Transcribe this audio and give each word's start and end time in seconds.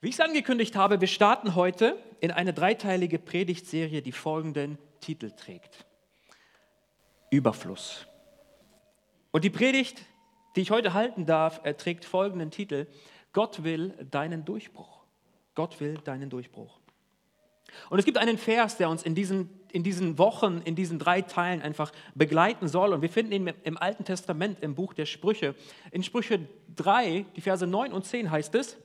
Wie 0.00 0.08
ich 0.08 0.14
es 0.14 0.20
angekündigt 0.20 0.76
habe, 0.76 1.00
wir 1.00 1.08
starten 1.08 1.56
heute 1.56 1.98
in 2.20 2.30
eine 2.30 2.54
dreiteilige 2.54 3.18
Predigtserie, 3.18 4.00
die 4.00 4.12
folgenden 4.12 4.78
Titel 5.00 5.32
trägt. 5.32 5.86
Überfluss. 7.30 8.06
Und 9.32 9.42
die 9.42 9.50
Predigt, 9.50 10.00
die 10.54 10.60
ich 10.60 10.70
heute 10.70 10.94
halten 10.94 11.26
darf, 11.26 11.60
trägt 11.78 12.04
folgenden 12.04 12.52
Titel. 12.52 12.86
Gott 13.32 13.64
will 13.64 13.88
deinen 14.08 14.44
Durchbruch. 14.44 15.00
Gott 15.56 15.80
will 15.80 15.98
deinen 16.04 16.30
Durchbruch. 16.30 16.78
Und 17.90 17.98
es 17.98 18.04
gibt 18.04 18.18
einen 18.18 18.38
Vers, 18.38 18.76
der 18.76 18.90
uns 18.90 19.02
in 19.02 19.16
diesen, 19.16 19.50
in 19.72 19.82
diesen 19.82 20.16
Wochen, 20.16 20.62
in 20.64 20.76
diesen 20.76 21.00
drei 21.00 21.22
Teilen 21.22 21.60
einfach 21.60 21.90
begleiten 22.14 22.68
soll. 22.68 22.92
Und 22.92 23.02
wir 23.02 23.10
finden 23.10 23.32
ihn 23.32 23.52
im 23.64 23.76
Alten 23.76 24.04
Testament, 24.04 24.60
im 24.60 24.76
Buch 24.76 24.94
der 24.94 25.06
Sprüche. 25.06 25.56
In 25.90 26.04
Sprüche 26.04 26.48
3, 26.76 27.26
die 27.34 27.40
Verse 27.40 27.66
9 27.66 27.92
und 27.92 28.06
10 28.06 28.30
heißt 28.30 28.54
es, 28.54 28.78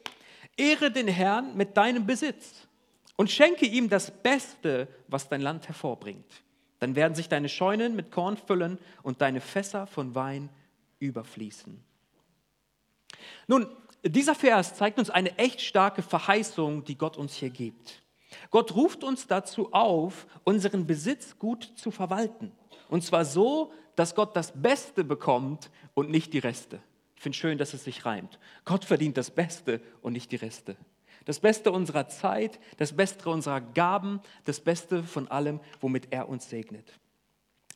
Ehre 0.57 0.91
den 0.91 1.07
Herrn 1.07 1.55
mit 1.55 1.77
deinem 1.77 2.05
Besitz 2.05 2.67
und 3.15 3.31
schenke 3.31 3.65
ihm 3.65 3.89
das 3.89 4.11
Beste, 4.11 4.87
was 5.07 5.29
dein 5.29 5.41
Land 5.41 5.67
hervorbringt. 5.67 6.43
Dann 6.79 6.95
werden 6.95 7.15
sich 7.15 7.29
deine 7.29 7.49
Scheunen 7.49 7.95
mit 7.95 8.11
Korn 8.11 8.37
füllen 8.37 8.77
und 9.03 9.21
deine 9.21 9.41
Fässer 9.41 9.87
von 9.87 10.15
Wein 10.15 10.49
überfließen. 10.99 11.81
Nun, 13.47 13.67
dieser 14.03 14.35
Vers 14.35 14.75
zeigt 14.75 14.99
uns 14.99 15.09
eine 15.09 15.37
echt 15.37 15.61
starke 15.61 16.01
Verheißung, 16.01 16.83
die 16.83 16.97
Gott 16.97 17.17
uns 17.17 17.35
hier 17.35 17.49
gibt. 17.49 18.03
Gott 18.49 18.75
ruft 18.75 19.03
uns 19.03 19.27
dazu 19.27 19.71
auf, 19.71 20.27
unseren 20.43 20.85
Besitz 20.85 21.37
gut 21.39 21.71
zu 21.75 21.91
verwalten. 21.91 22.51
Und 22.89 23.03
zwar 23.03 23.25
so, 23.25 23.71
dass 23.95 24.15
Gott 24.15 24.35
das 24.35 24.51
Beste 24.51 25.03
bekommt 25.03 25.69
und 25.93 26.09
nicht 26.09 26.33
die 26.33 26.39
Reste. 26.39 26.81
Finde 27.23 27.37
schön, 27.37 27.57
dass 27.57 27.73
es 27.73 27.85
sich 27.85 28.05
reimt. 28.05 28.37
Gott 28.65 28.83
verdient 28.83 29.15
das 29.15 29.31
Beste 29.31 29.79
und 30.01 30.11
nicht 30.11 30.33
die 30.33 30.35
Reste. 30.35 30.75
Das 31.23 31.39
Beste 31.39 31.71
unserer 31.71 32.09
Zeit, 32.09 32.59
das 32.75 32.91
Beste 32.91 33.29
unserer 33.29 33.61
Gaben, 33.61 34.19
das 34.43 34.59
Beste 34.59 35.03
von 35.03 35.29
allem, 35.29 35.61
womit 35.79 36.09
er 36.11 36.27
uns 36.27 36.49
segnet. 36.49 36.99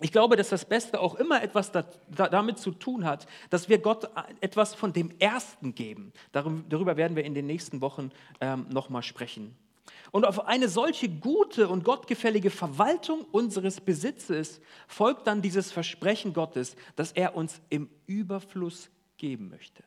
Ich 0.02 0.12
glaube, 0.12 0.36
dass 0.36 0.50
das 0.50 0.66
Beste 0.66 1.00
auch 1.00 1.16
immer 1.16 1.42
etwas 1.42 1.72
damit 1.72 2.60
zu 2.60 2.72
tun 2.72 3.06
hat, 3.06 3.26
dass 3.50 3.70
wir 3.70 3.78
Gott 3.78 4.10
etwas 4.42 4.76
von 4.76 4.92
dem 4.92 5.12
Ersten 5.18 5.74
geben. 5.74 6.12
Darüber 6.34 6.98
werden 6.98 7.16
wir 7.16 7.24
in 7.24 7.34
den 7.34 7.46
nächsten 7.46 7.80
Wochen 7.80 8.12
ähm, 8.42 8.66
nochmal 8.68 9.02
sprechen. 9.02 9.56
Und 10.12 10.26
auf 10.26 10.46
eine 10.46 10.68
solche 10.68 11.08
gute 11.08 11.70
und 11.70 11.86
gottgefällige 11.86 12.50
Verwaltung 12.50 13.22
unseres 13.32 13.80
Besitzes 13.80 14.60
folgt 14.90 15.26
dann 15.26 15.42
dieses 15.42 15.72
Versprechen 15.72 16.34
Gottes, 16.34 16.76
dass 16.98 17.14
er 17.14 17.38
uns 17.38 17.62
im 17.70 17.90
Überfluss 18.08 18.90
geben 19.18 19.50
möchte. 19.50 19.84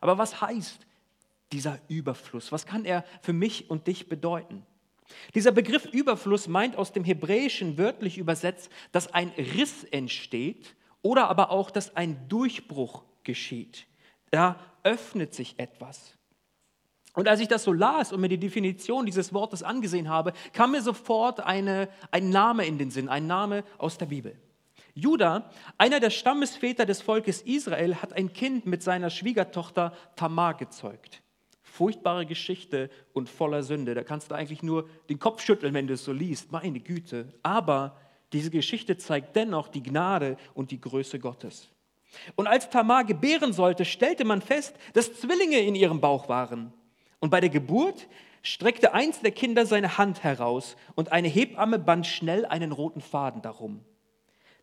Aber 0.00 0.18
was 0.18 0.40
heißt 0.40 0.86
dieser 1.52 1.78
Überfluss? 1.88 2.52
Was 2.52 2.66
kann 2.66 2.84
er 2.84 3.04
für 3.20 3.32
mich 3.32 3.70
und 3.70 3.86
dich 3.86 4.08
bedeuten? 4.08 4.66
Dieser 5.34 5.52
Begriff 5.52 5.86
Überfluss 5.86 6.48
meint 6.48 6.76
aus 6.76 6.92
dem 6.92 7.04
Hebräischen 7.04 7.76
wörtlich 7.76 8.18
übersetzt, 8.18 8.70
dass 8.92 9.12
ein 9.12 9.28
Riss 9.36 9.84
entsteht 9.84 10.74
oder 11.02 11.28
aber 11.28 11.50
auch, 11.50 11.70
dass 11.70 11.96
ein 11.96 12.28
Durchbruch 12.28 13.04
geschieht. 13.22 13.86
Da 14.30 14.58
öffnet 14.82 15.34
sich 15.34 15.58
etwas. 15.58 16.16
Und 17.14 17.28
als 17.28 17.40
ich 17.40 17.48
das 17.48 17.64
so 17.64 17.72
las 17.72 18.12
und 18.12 18.20
mir 18.20 18.28
die 18.28 18.38
Definition 18.38 19.04
dieses 19.04 19.34
Wortes 19.34 19.62
angesehen 19.62 20.08
habe, 20.08 20.32
kam 20.54 20.72
mir 20.72 20.80
sofort 20.80 21.40
eine, 21.40 21.88
ein 22.10 22.30
Name 22.30 22.64
in 22.64 22.78
den 22.78 22.90
Sinn, 22.90 23.08
ein 23.08 23.26
Name 23.26 23.64
aus 23.76 23.98
der 23.98 24.06
Bibel. 24.06 24.40
Judah, 24.94 25.50
einer 25.78 26.00
der 26.00 26.10
Stammesväter 26.10 26.84
des 26.84 27.00
Volkes 27.00 27.42
Israel, 27.42 27.96
hat 27.96 28.12
ein 28.12 28.32
Kind 28.32 28.66
mit 28.66 28.82
seiner 28.82 29.10
Schwiegertochter 29.10 29.92
Tamar 30.16 30.54
gezeugt. 30.54 31.22
Furchtbare 31.62 32.26
Geschichte 32.26 32.90
und 33.14 33.30
voller 33.30 33.62
Sünde. 33.62 33.94
Da 33.94 34.04
kannst 34.04 34.30
du 34.30 34.34
eigentlich 34.34 34.62
nur 34.62 34.88
den 35.08 35.18
Kopf 35.18 35.42
schütteln, 35.42 35.72
wenn 35.72 35.86
du 35.86 35.94
es 35.94 36.04
so 36.04 36.12
liest. 36.12 36.52
Meine 36.52 36.80
Güte. 36.80 37.32
Aber 37.42 37.96
diese 38.34 38.50
Geschichte 38.50 38.98
zeigt 38.98 39.34
dennoch 39.36 39.68
die 39.68 39.82
Gnade 39.82 40.36
und 40.52 40.70
die 40.70 40.80
Größe 40.80 41.18
Gottes. 41.18 41.70
Und 42.36 42.46
als 42.46 42.68
Tamar 42.68 43.04
gebären 43.04 43.54
sollte, 43.54 43.86
stellte 43.86 44.24
man 44.26 44.42
fest, 44.42 44.76
dass 44.92 45.14
Zwillinge 45.14 45.60
in 45.60 45.74
ihrem 45.74 46.00
Bauch 46.00 46.28
waren. 46.28 46.74
Und 47.20 47.30
bei 47.30 47.40
der 47.40 47.48
Geburt 47.48 48.06
streckte 48.42 48.92
eins 48.92 49.20
der 49.20 49.30
Kinder 49.30 49.64
seine 49.64 49.96
Hand 49.96 50.22
heraus 50.24 50.76
und 50.94 51.12
eine 51.12 51.28
Hebamme 51.28 51.78
band 51.78 52.06
schnell 52.06 52.44
einen 52.44 52.72
roten 52.72 53.00
Faden 53.00 53.40
darum. 53.40 53.84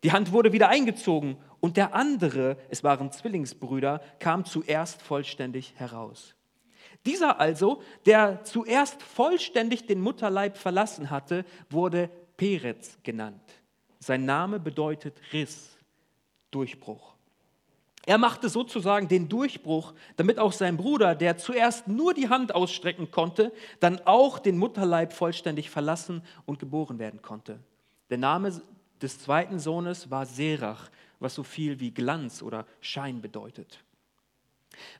Die 0.02 0.12
Hand 0.12 0.32
wurde 0.32 0.52
wieder 0.52 0.68
eingezogen 0.68 1.36
und 1.60 1.76
der 1.76 1.94
andere, 1.94 2.56
es 2.70 2.82
waren 2.82 3.12
Zwillingsbrüder, 3.12 4.00
kam 4.18 4.44
zuerst 4.44 5.02
vollständig 5.02 5.74
heraus. 5.76 6.34
Dieser 7.06 7.40
also, 7.40 7.82
der 8.06 8.44
zuerst 8.44 9.02
vollständig 9.02 9.86
den 9.86 10.00
Mutterleib 10.00 10.56
verlassen 10.56 11.10
hatte, 11.10 11.44
wurde 11.68 12.10
Perez 12.36 12.98
genannt. 13.02 13.42
Sein 13.98 14.24
Name 14.24 14.58
bedeutet 14.58 15.20
Riss, 15.32 15.76
Durchbruch. 16.50 17.14
Er 18.06 18.16
machte 18.16 18.48
sozusagen 18.48 19.08
den 19.08 19.28
Durchbruch, 19.28 19.92
damit 20.16 20.38
auch 20.38 20.52
sein 20.52 20.78
Bruder, 20.78 21.14
der 21.14 21.36
zuerst 21.36 21.86
nur 21.86 22.14
die 22.14 22.30
Hand 22.30 22.54
ausstrecken 22.54 23.10
konnte, 23.10 23.52
dann 23.78 24.00
auch 24.06 24.38
den 24.38 24.56
Mutterleib 24.56 25.12
vollständig 25.12 25.68
verlassen 25.68 26.22
und 26.46 26.58
geboren 26.58 26.98
werden 26.98 27.20
konnte. 27.20 27.60
Der 28.08 28.18
Name 28.18 28.48
des 29.02 29.18
zweiten 29.18 29.58
Sohnes 29.58 30.10
war 30.10 30.26
Serach, 30.26 30.90
was 31.18 31.34
so 31.34 31.42
viel 31.42 31.80
wie 31.80 31.92
Glanz 31.92 32.42
oder 32.42 32.66
Schein 32.80 33.20
bedeutet. 33.20 33.82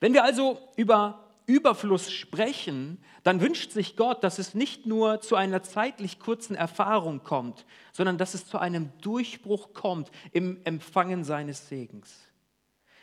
Wenn 0.00 0.12
wir 0.12 0.24
also 0.24 0.58
über 0.76 1.30
Überfluss 1.46 2.12
sprechen, 2.12 3.02
dann 3.24 3.40
wünscht 3.40 3.72
sich 3.72 3.96
Gott, 3.96 4.22
dass 4.22 4.38
es 4.38 4.54
nicht 4.54 4.86
nur 4.86 5.20
zu 5.20 5.34
einer 5.34 5.62
zeitlich 5.62 6.20
kurzen 6.20 6.54
Erfahrung 6.54 7.24
kommt, 7.24 7.66
sondern 7.92 8.18
dass 8.18 8.34
es 8.34 8.46
zu 8.46 8.58
einem 8.58 8.90
Durchbruch 9.00 9.72
kommt 9.74 10.10
im 10.32 10.60
Empfangen 10.64 11.24
seines 11.24 11.68
Segens. 11.68 12.14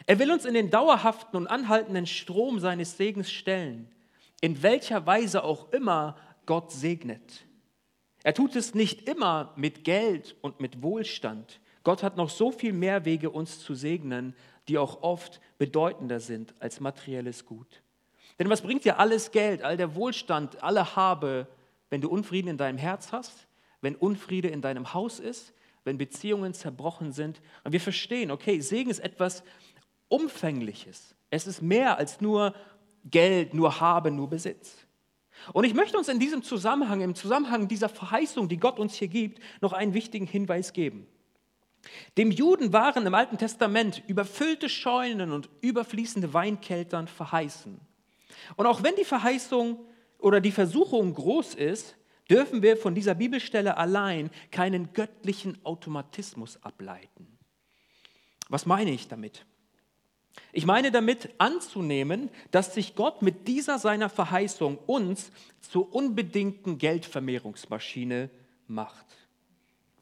Er 0.05 0.19
will 0.19 0.31
uns 0.31 0.45
in 0.45 0.53
den 0.53 0.69
dauerhaften 0.69 1.35
und 1.35 1.47
anhaltenden 1.47 2.07
Strom 2.07 2.59
seines 2.59 2.95
Segens 2.95 3.29
stellen, 3.29 3.89
in 4.39 4.63
welcher 4.63 5.05
Weise 5.05 5.43
auch 5.43 5.73
immer 5.73 6.15
Gott 6.45 6.71
segnet. 6.71 7.46
Er 8.27 8.33
tut 8.33 8.57
es 8.57 8.75
nicht 8.75 9.07
immer 9.07 9.53
mit 9.55 9.85
Geld 9.85 10.35
und 10.41 10.59
mit 10.59 10.83
Wohlstand. 10.83 11.61
Gott 11.85 12.03
hat 12.03 12.17
noch 12.17 12.29
so 12.29 12.51
viel 12.51 12.73
mehr 12.73 13.05
Wege, 13.05 13.29
uns 13.29 13.61
zu 13.61 13.73
segnen, 13.73 14.35
die 14.67 14.77
auch 14.77 15.01
oft 15.01 15.39
bedeutender 15.57 16.19
sind 16.19 16.53
als 16.59 16.81
materielles 16.81 17.45
Gut. 17.45 17.81
Denn 18.37 18.49
was 18.49 18.63
bringt 18.63 18.83
dir 18.83 18.99
alles 18.99 19.31
Geld, 19.31 19.61
all 19.61 19.77
der 19.77 19.95
Wohlstand, 19.95 20.61
alle 20.61 20.97
Habe, 20.97 21.47
wenn 21.89 22.01
du 22.01 22.09
Unfrieden 22.09 22.49
in 22.49 22.57
deinem 22.57 22.77
Herz 22.77 23.13
hast, 23.13 23.47
wenn 23.79 23.95
Unfriede 23.95 24.49
in 24.49 24.61
deinem 24.61 24.93
Haus 24.93 25.21
ist, 25.21 25.53
wenn 25.85 25.97
Beziehungen 25.97 26.53
zerbrochen 26.53 27.13
sind? 27.13 27.39
Und 27.63 27.71
wir 27.71 27.79
verstehen, 27.79 28.29
okay, 28.29 28.59
Segen 28.59 28.89
ist 28.89 28.99
etwas 28.99 29.41
Umfängliches. 30.09 31.15
Es 31.29 31.47
ist 31.47 31.61
mehr 31.61 31.97
als 31.97 32.19
nur 32.19 32.53
Geld, 33.05 33.53
nur 33.53 33.79
Habe, 33.79 34.11
nur 34.11 34.29
Besitz. 34.29 34.85
Und 35.53 35.63
ich 35.63 35.73
möchte 35.73 35.97
uns 35.97 36.07
in 36.07 36.19
diesem 36.19 36.43
Zusammenhang, 36.43 37.01
im 37.01 37.15
Zusammenhang 37.15 37.67
dieser 37.67 37.89
Verheißung, 37.89 38.49
die 38.49 38.57
Gott 38.57 38.79
uns 38.79 38.95
hier 38.95 39.07
gibt, 39.07 39.39
noch 39.61 39.73
einen 39.73 39.93
wichtigen 39.93 40.27
Hinweis 40.27 40.73
geben. 40.73 41.07
Dem 42.17 42.31
Juden 42.31 42.73
waren 42.73 43.05
im 43.05 43.13
Alten 43.13 43.37
Testament 43.37 44.03
überfüllte 44.07 44.69
Scheunen 44.69 45.31
und 45.31 45.49
überfließende 45.61 46.33
Weinkeltern 46.33 47.07
verheißen. 47.07 47.79
Und 48.55 48.65
auch 48.65 48.83
wenn 48.83 48.95
die 48.95 49.05
Verheißung 49.05 49.79
oder 50.19 50.41
die 50.41 50.51
Versuchung 50.51 51.13
groß 51.13 51.55
ist, 51.55 51.95
dürfen 52.29 52.61
wir 52.61 52.75
von 52.77 52.93
dieser 52.93 53.15
Bibelstelle 53.15 53.77
allein 53.77 54.29
keinen 54.51 54.91
göttlichen 54.93 55.63
Automatismus 55.63 56.61
ableiten. 56.63 57.37
Was 58.49 58.65
meine 58.65 58.91
ich 58.91 59.07
damit? 59.07 59.45
Ich 60.51 60.65
meine 60.65 60.91
damit 60.91 61.29
anzunehmen, 61.37 62.29
dass 62.51 62.73
sich 62.73 62.95
Gott 62.95 63.21
mit 63.21 63.47
dieser 63.47 63.79
seiner 63.79 64.09
Verheißung 64.09 64.77
uns 64.85 65.31
zur 65.61 65.93
unbedingten 65.93 66.77
Geldvermehrungsmaschine 66.77 68.29
macht. 68.67 69.05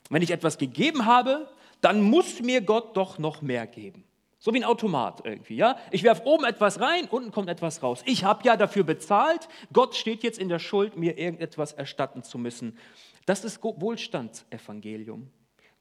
Wenn 0.09 0.21
ich 0.21 0.31
etwas 0.31 0.57
gegeben 0.57 1.05
habe, 1.05 1.49
dann 1.81 2.01
muss 2.01 2.41
mir 2.41 2.61
Gott 2.61 2.95
doch 2.95 3.17
noch 3.17 3.41
mehr 3.41 3.67
geben. 3.67 4.03
So 4.39 4.53
wie 4.53 4.59
ein 4.59 4.63
Automat 4.63 5.25
irgendwie, 5.25 5.55
ja? 5.55 5.77
Ich 5.89 6.03
werfe 6.03 6.23
oben 6.25 6.45
etwas 6.45 6.79
rein, 6.79 7.05
unten 7.05 7.31
kommt 7.31 7.49
etwas 7.49 7.81
raus. 7.81 8.03
Ich 8.05 8.23
habe 8.23 8.43
ja 8.43 8.55
dafür 8.55 8.83
bezahlt. 8.83 9.47
Gott 9.73 9.95
steht 9.95 10.21
jetzt 10.21 10.37
in 10.37 10.49
der 10.49 10.59
Schuld, 10.59 10.97
mir 10.97 11.17
irgendetwas 11.17 11.73
erstatten 11.73 12.21
zu 12.21 12.37
müssen. 12.37 12.77
Das 13.25 13.43
ist 13.43 13.63
Wohlstandsevangelium. 13.63 15.31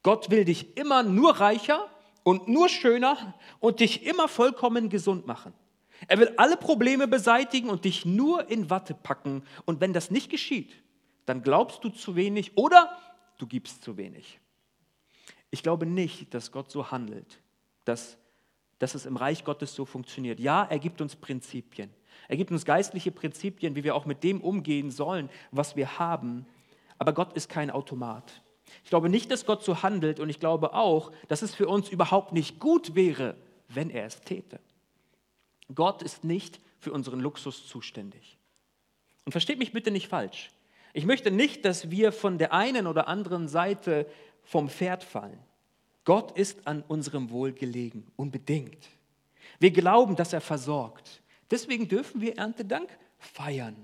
Gott 0.01 0.31
will 0.31 0.45
dich 0.45 0.77
immer 0.77 1.03
nur 1.03 1.39
reicher 1.39 1.87
und 2.25 2.47
nur 2.47 2.69
schöner 2.69 3.35
und 3.59 3.79
dich 3.81 4.03
immer 4.03 4.27
vollkommen 4.27 4.89
gesund 4.89 5.27
machen. 5.27 5.53
Er 6.07 6.17
will 6.17 6.33
alle 6.37 6.57
Probleme 6.57 7.07
beseitigen 7.07 7.69
und 7.69 7.85
dich 7.85 8.03
nur 8.03 8.49
in 8.49 8.71
Watte 8.71 8.95
packen. 8.95 9.43
Und 9.65 9.79
wenn 9.79 9.93
das 9.93 10.09
nicht 10.09 10.31
geschieht, 10.31 10.73
dann 11.27 11.43
glaubst 11.43 11.83
du 11.83 11.89
zu 11.89 12.15
wenig 12.15 12.57
oder 12.57 12.97
du 13.37 13.45
gibst 13.45 13.83
zu 13.83 13.95
wenig. 13.95 14.39
Ich 15.51 15.61
glaube 15.61 15.85
nicht, 15.85 16.33
dass 16.33 16.51
Gott 16.51 16.71
so 16.71 16.89
handelt, 16.89 17.39
dass, 17.85 18.17
dass 18.79 18.95
es 18.95 19.05
im 19.05 19.17
Reich 19.17 19.45
Gottes 19.45 19.75
so 19.75 19.85
funktioniert. 19.85 20.39
Ja, 20.39 20.63
er 20.63 20.79
gibt 20.79 21.01
uns 21.01 21.15
Prinzipien. 21.15 21.91
Er 22.27 22.37
gibt 22.37 22.49
uns 22.49 22.65
geistliche 22.65 23.11
Prinzipien, 23.11 23.75
wie 23.75 23.83
wir 23.83 23.93
auch 23.93 24.07
mit 24.07 24.23
dem 24.23 24.41
umgehen 24.41 24.89
sollen, 24.89 25.29
was 25.51 25.75
wir 25.75 25.99
haben. 25.99 26.47
Aber 26.97 27.13
Gott 27.13 27.33
ist 27.33 27.49
kein 27.49 27.69
Automat. 27.69 28.41
Ich 28.83 28.89
glaube 28.89 29.09
nicht, 29.09 29.31
dass 29.31 29.45
Gott 29.45 29.63
so 29.63 29.83
handelt 29.83 30.19
und 30.19 30.29
ich 30.29 30.39
glaube 30.39 30.73
auch, 30.73 31.11
dass 31.27 31.41
es 31.41 31.55
für 31.55 31.67
uns 31.67 31.89
überhaupt 31.89 32.33
nicht 32.33 32.59
gut 32.59 32.95
wäre, 32.95 33.35
wenn 33.69 33.89
er 33.89 34.05
es 34.05 34.21
täte. 34.21 34.59
Gott 35.73 36.03
ist 36.03 36.23
nicht 36.23 36.59
für 36.79 36.91
unseren 36.91 37.19
Luxus 37.19 37.67
zuständig. 37.67 38.37
Und 39.25 39.31
versteht 39.31 39.57
mich 39.57 39.71
bitte 39.71 39.91
nicht 39.91 40.07
falsch. 40.07 40.51
Ich 40.93 41.05
möchte 41.05 41.31
nicht, 41.31 41.65
dass 41.65 41.89
wir 41.89 42.11
von 42.11 42.37
der 42.37 42.53
einen 42.53 42.87
oder 42.87 43.07
anderen 43.07 43.47
Seite 43.47 44.07
vom 44.43 44.69
Pferd 44.69 45.03
fallen. 45.03 45.39
Gott 46.05 46.37
ist 46.37 46.67
an 46.67 46.83
unserem 46.87 47.31
Wohl 47.31 47.51
gelegen, 47.51 48.05
unbedingt. 48.15 48.87
Wir 49.59 49.71
glauben, 49.71 50.15
dass 50.15 50.33
er 50.33 50.41
versorgt. 50.41 51.21
Deswegen 51.49 51.87
dürfen 51.87 52.21
wir 52.21 52.37
Erntedank 52.37 52.89
feiern. 53.17 53.75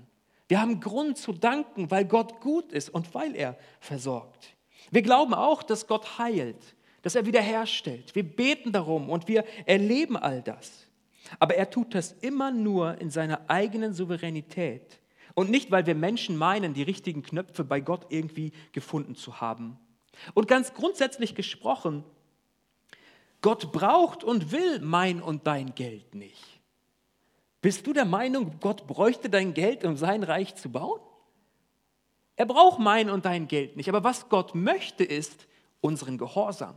Wir 0.48 0.60
haben 0.60 0.80
Grund 0.80 1.18
zu 1.18 1.32
danken, 1.32 1.90
weil 1.90 2.04
Gott 2.04 2.40
gut 2.40 2.72
ist 2.72 2.90
und 2.90 3.12
weil 3.14 3.34
er 3.34 3.58
versorgt. 3.80 4.54
Wir 4.90 5.02
glauben 5.02 5.34
auch, 5.34 5.62
dass 5.62 5.86
Gott 5.86 6.18
heilt, 6.18 6.74
dass 7.02 7.14
er 7.14 7.26
wiederherstellt. 7.26 8.14
Wir 8.14 8.24
beten 8.24 8.72
darum 8.72 9.08
und 9.08 9.28
wir 9.28 9.44
erleben 9.66 10.16
all 10.16 10.42
das. 10.42 10.86
Aber 11.38 11.54
er 11.54 11.70
tut 11.70 11.94
das 11.94 12.12
immer 12.12 12.50
nur 12.50 13.00
in 13.00 13.10
seiner 13.10 13.48
eigenen 13.48 13.94
Souveränität 13.94 15.00
und 15.34 15.50
nicht, 15.50 15.70
weil 15.70 15.86
wir 15.86 15.94
Menschen 15.94 16.36
meinen, 16.36 16.74
die 16.74 16.82
richtigen 16.82 17.22
Knöpfe 17.22 17.64
bei 17.64 17.80
Gott 17.80 18.06
irgendwie 18.10 18.52
gefunden 18.72 19.14
zu 19.14 19.40
haben. 19.40 19.78
Und 20.34 20.48
ganz 20.48 20.74
grundsätzlich 20.74 21.34
gesprochen, 21.34 22.04
Gott 23.40 23.72
braucht 23.72 24.24
und 24.24 24.52
will 24.52 24.80
mein 24.80 25.20
und 25.20 25.46
dein 25.46 25.74
Geld 25.74 26.14
nicht. 26.14 26.60
Bist 27.60 27.86
du 27.86 27.92
der 27.92 28.04
Meinung, 28.04 28.58
Gott 28.60 28.86
bräuchte 28.86 29.30
dein 29.30 29.54
Geld, 29.54 29.84
um 29.84 29.96
sein 29.96 30.22
Reich 30.22 30.54
zu 30.54 30.70
bauen? 30.70 31.00
Er 32.36 32.46
braucht 32.46 32.78
mein 32.78 33.10
und 33.10 33.24
dein 33.24 33.48
Geld 33.48 33.76
nicht. 33.76 33.88
Aber 33.88 34.04
was 34.04 34.28
Gott 34.28 34.54
möchte, 34.54 35.04
ist 35.04 35.46
unseren 35.80 36.18
Gehorsam. 36.18 36.74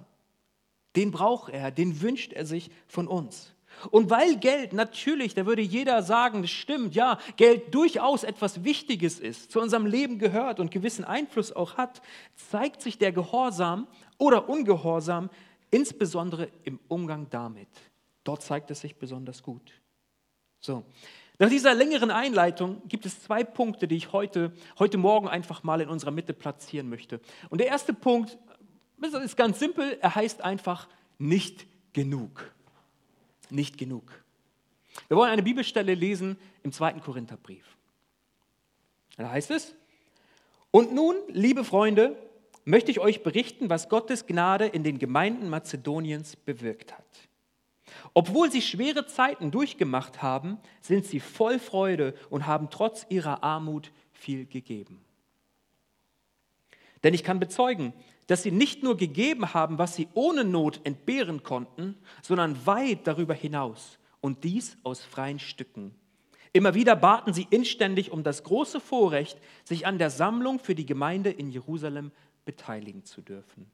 Den 0.96 1.12
braucht 1.12 1.52
er, 1.52 1.72
den 1.72 2.02
wünscht 2.02 2.34
er 2.34 2.46
sich 2.46 2.72
von 2.88 3.08
uns. 3.08 3.54
Und 3.92 4.10
weil 4.10 4.38
Geld 4.38 4.74
natürlich, 4.74 5.34
da 5.34 5.46
würde 5.46 5.62
jeder 5.62 6.02
sagen, 6.02 6.42
das 6.42 6.52
stimmt, 6.52 6.96
ja, 6.96 7.20
Geld 7.36 7.74
durchaus 7.76 8.24
etwas 8.24 8.64
Wichtiges 8.64 9.20
ist, 9.20 9.52
zu 9.52 9.60
unserem 9.60 9.86
Leben 9.86 10.18
gehört 10.18 10.60
und 10.60 10.72
gewissen 10.72 11.04
Einfluss 11.04 11.52
auch 11.52 11.76
hat, 11.76 12.02
zeigt 12.36 12.82
sich 12.82 12.98
der 12.98 13.12
Gehorsam 13.12 13.88
oder 14.18 14.48
Ungehorsam 14.48 15.30
insbesondere 15.72 16.50
im 16.64 16.80
Umgang 16.88 17.28
damit. 17.30 17.68
Dort 18.24 18.42
zeigt 18.42 18.72
es 18.72 18.82
sich 18.82 18.96
besonders 18.96 19.44
gut. 19.44 19.74
So. 20.60 20.84
Nach 21.38 21.50
dieser 21.50 21.74
längeren 21.74 22.12
Einleitung 22.12 22.82
gibt 22.88 23.06
es 23.06 23.22
zwei 23.22 23.44
Punkte, 23.44 23.88
die 23.88 23.98
ich 23.98 24.14
heute, 24.14 24.54
heute 24.80 24.98
Morgen 24.98 25.28
einfach 25.28 25.64
mal 25.64 25.82
in 25.82 25.90
unserer 25.90 26.12
Mitte 26.12 26.34
platzieren 26.34 26.90
möchte. 26.90 27.20
Und 27.50 27.60
der 27.60 27.68
erste 27.68 27.94
Punkt 27.94 28.38
ist 29.24 29.36
ganz 29.36 29.60
simpel, 29.60 29.98
er 30.02 30.16
heißt 30.16 30.42
einfach 30.42 30.88
nicht 31.18 31.68
genug. 31.94 32.52
Nicht 33.50 33.78
genug. 33.78 34.12
Wir 35.08 35.18
wollen 35.18 35.32
eine 35.32 35.44
Bibelstelle 35.44 35.94
lesen 35.94 36.38
im 36.64 36.72
zweiten 36.72 37.02
Korintherbrief. 37.02 37.66
Da 39.18 39.30
heißt 39.30 39.52
es, 39.52 39.76
und 40.72 40.94
nun, 40.94 41.16
liebe 41.30 41.64
Freunde, 41.64 42.18
möchte 42.66 42.92
ich 42.92 43.00
euch 43.00 43.24
berichten, 43.24 43.70
was 43.70 43.88
Gottes 43.88 44.26
Gnade 44.26 44.66
in 44.66 44.84
den 44.84 45.00
Gemeinden 45.00 45.50
Mazedoniens 45.50 46.36
bewirkt 46.36 46.94
hat. 46.94 47.06
Obwohl 48.14 48.52
sie 48.52 48.62
schwere 48.62 49.06
Zeiten 49.06 49.52
durchgemacht 49.52 50.22
haben, 50.22 50.58
sind 50.82 51.06
sie 51.06 51.20
voll 51.20 51.60
Freude 51.60 52.16
und 52.30 52.48
haben 52.48 52.70
trotz 52.70 53.06
ihrer 53.10 53.44
Armut 53.44 53.92
viel 54.12 54.46
gegeben. 54.46 55.04
Denn 57.04 57.14
ich 57.14 57.24
kann 57.24 57.40
bezeugen, 57.40 57.94
dass 58.28 58.42
sie 58.42 58.52
nicht 58.52 58.82
nur 58.82 58.98
gegeben 58.98 59.54
haben, 59.54 59.78
was 59.78 59.96
sie 59.96 60.08
ohne 60.14 60.44
Not 60.44 60.82
entbehren 60.84 61.44
konnten, 61.44 61.96
sondern 62.24 62.66
weit 62.66 63.06
darüber 63.06 63.36
hinaus 63.36 64.00
und 64.22 64.44
dies 64.44 64.78
aus 64.84 65.04
freien 65.04 65.38
Stücken. 65.38 65.94
Immer 66.52 66.74
wieder 66.74 66.96
baten 66.96 67.34
sie 67.34 67.48
inständig 67.50 68.12
um 68.12 68.24
das 68.24 68.44
große 68.44 68.80
Vorrecht, 68.80 69.38
sich 69.64 69.86
an 69.86 70.00
der 70.00 70.10
Sammlung 70.10 70.58
für 70.60 70.74
die 70.74 70.86
Gemeinde 70.86 71.30
in 71.30 71.52
Jerusalem 71.52 72.12
beteiligen 72.46 73.04
zu 73.04 73.22
dürfen. 73.22 73.70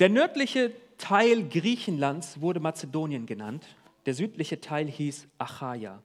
Der 0.00 0.08
nördliche 0.08 0.72
Teil 0.96 1.46
Griechenlands 1.46 2.40
wurde 2.40 2.58
Mazedonien 2.58 3.26
genannt, 3.26 3.66
der 4.06 4.14
südliche 4.14 4.58
Teil 4.58 4.88
hieß 4.88 5.28
Achaia. 5.36 6.02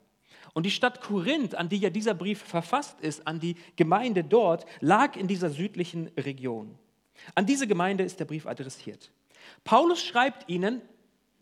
Und 0.54 0.66
die 0.66 0.72
Stadt 0.72 1.00
Korinth, 1.00 1.56
an 1.56 1.70
die 1.70 1.78
ja 1.78 1.90
dieser 1.90 2.14
Brief 2.14 2.42
verfasst 2.42 3.00
ist, 3.00 3.26
an 3.26 3.40
die 3.40 3.56
Gemeinde 3.78 4.26
dort, 4.26 4.66
lag 4.82 5.16
in 5.16 5.30
dieser 5.30 5.50
südlichen 5.50 6.10
Region. 6.18 6.78
An 7.36 7.46
diese 7.46 7.68
Gemeinde 7.68 8.04
ist 8.04 8.20
der 8.20 8.26
Brief 8.26 8.46
adressiert. 8.46 9.12
Paulus 9.64 10.04
schreibt 10.04 10.50
ihnen 10.50 10.82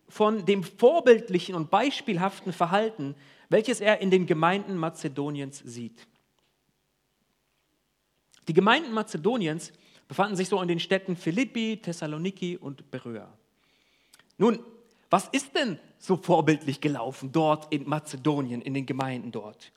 von 0.07 0.45
dem 0.45 0.63
vorbildlichen 0.63 1.55
und 1.55 1.71
beispielhaften 1.71 2.53
Verhalten, 2.53 3.15
welches 3.49 3.81
er 3.81 3.99
in 3.99 4.11
den 4.11 4.27
Gemeinden 4.27 4.77
Mazedoniens 4.77 5.57
sieht. 5.65 6.07
Die 8.47 8.53
Gemeinden 8.53 8.93
Mazedoniens 8.93 9.73
befanden 10.13 10.35
sich 10.35 10.47
so 10.47 10.61
in 10.61 10.67
den 10.67 10.79
Städten 10.79 11.15
Philippi, 11.15 11.79
Thessaloniki 11.81 12.55
und 12.55 12.91
Beröa. 12.91 13.33
Nun, 14.37 14.59
was 15.09 15.27
ist 15.29 15.55
denn 15.55 15.79
so 15.97 16.17
vorbildlich 16.17 16.81
gelaufen 16.81 17.31
dort 17.31 17.73
in 17.73 17.89
Mazedonien, 17.89 18.61
in 18.61 18.75
den 18.75 18.85
Gemeinden 18.85 19.31
dort? 19.31 19.71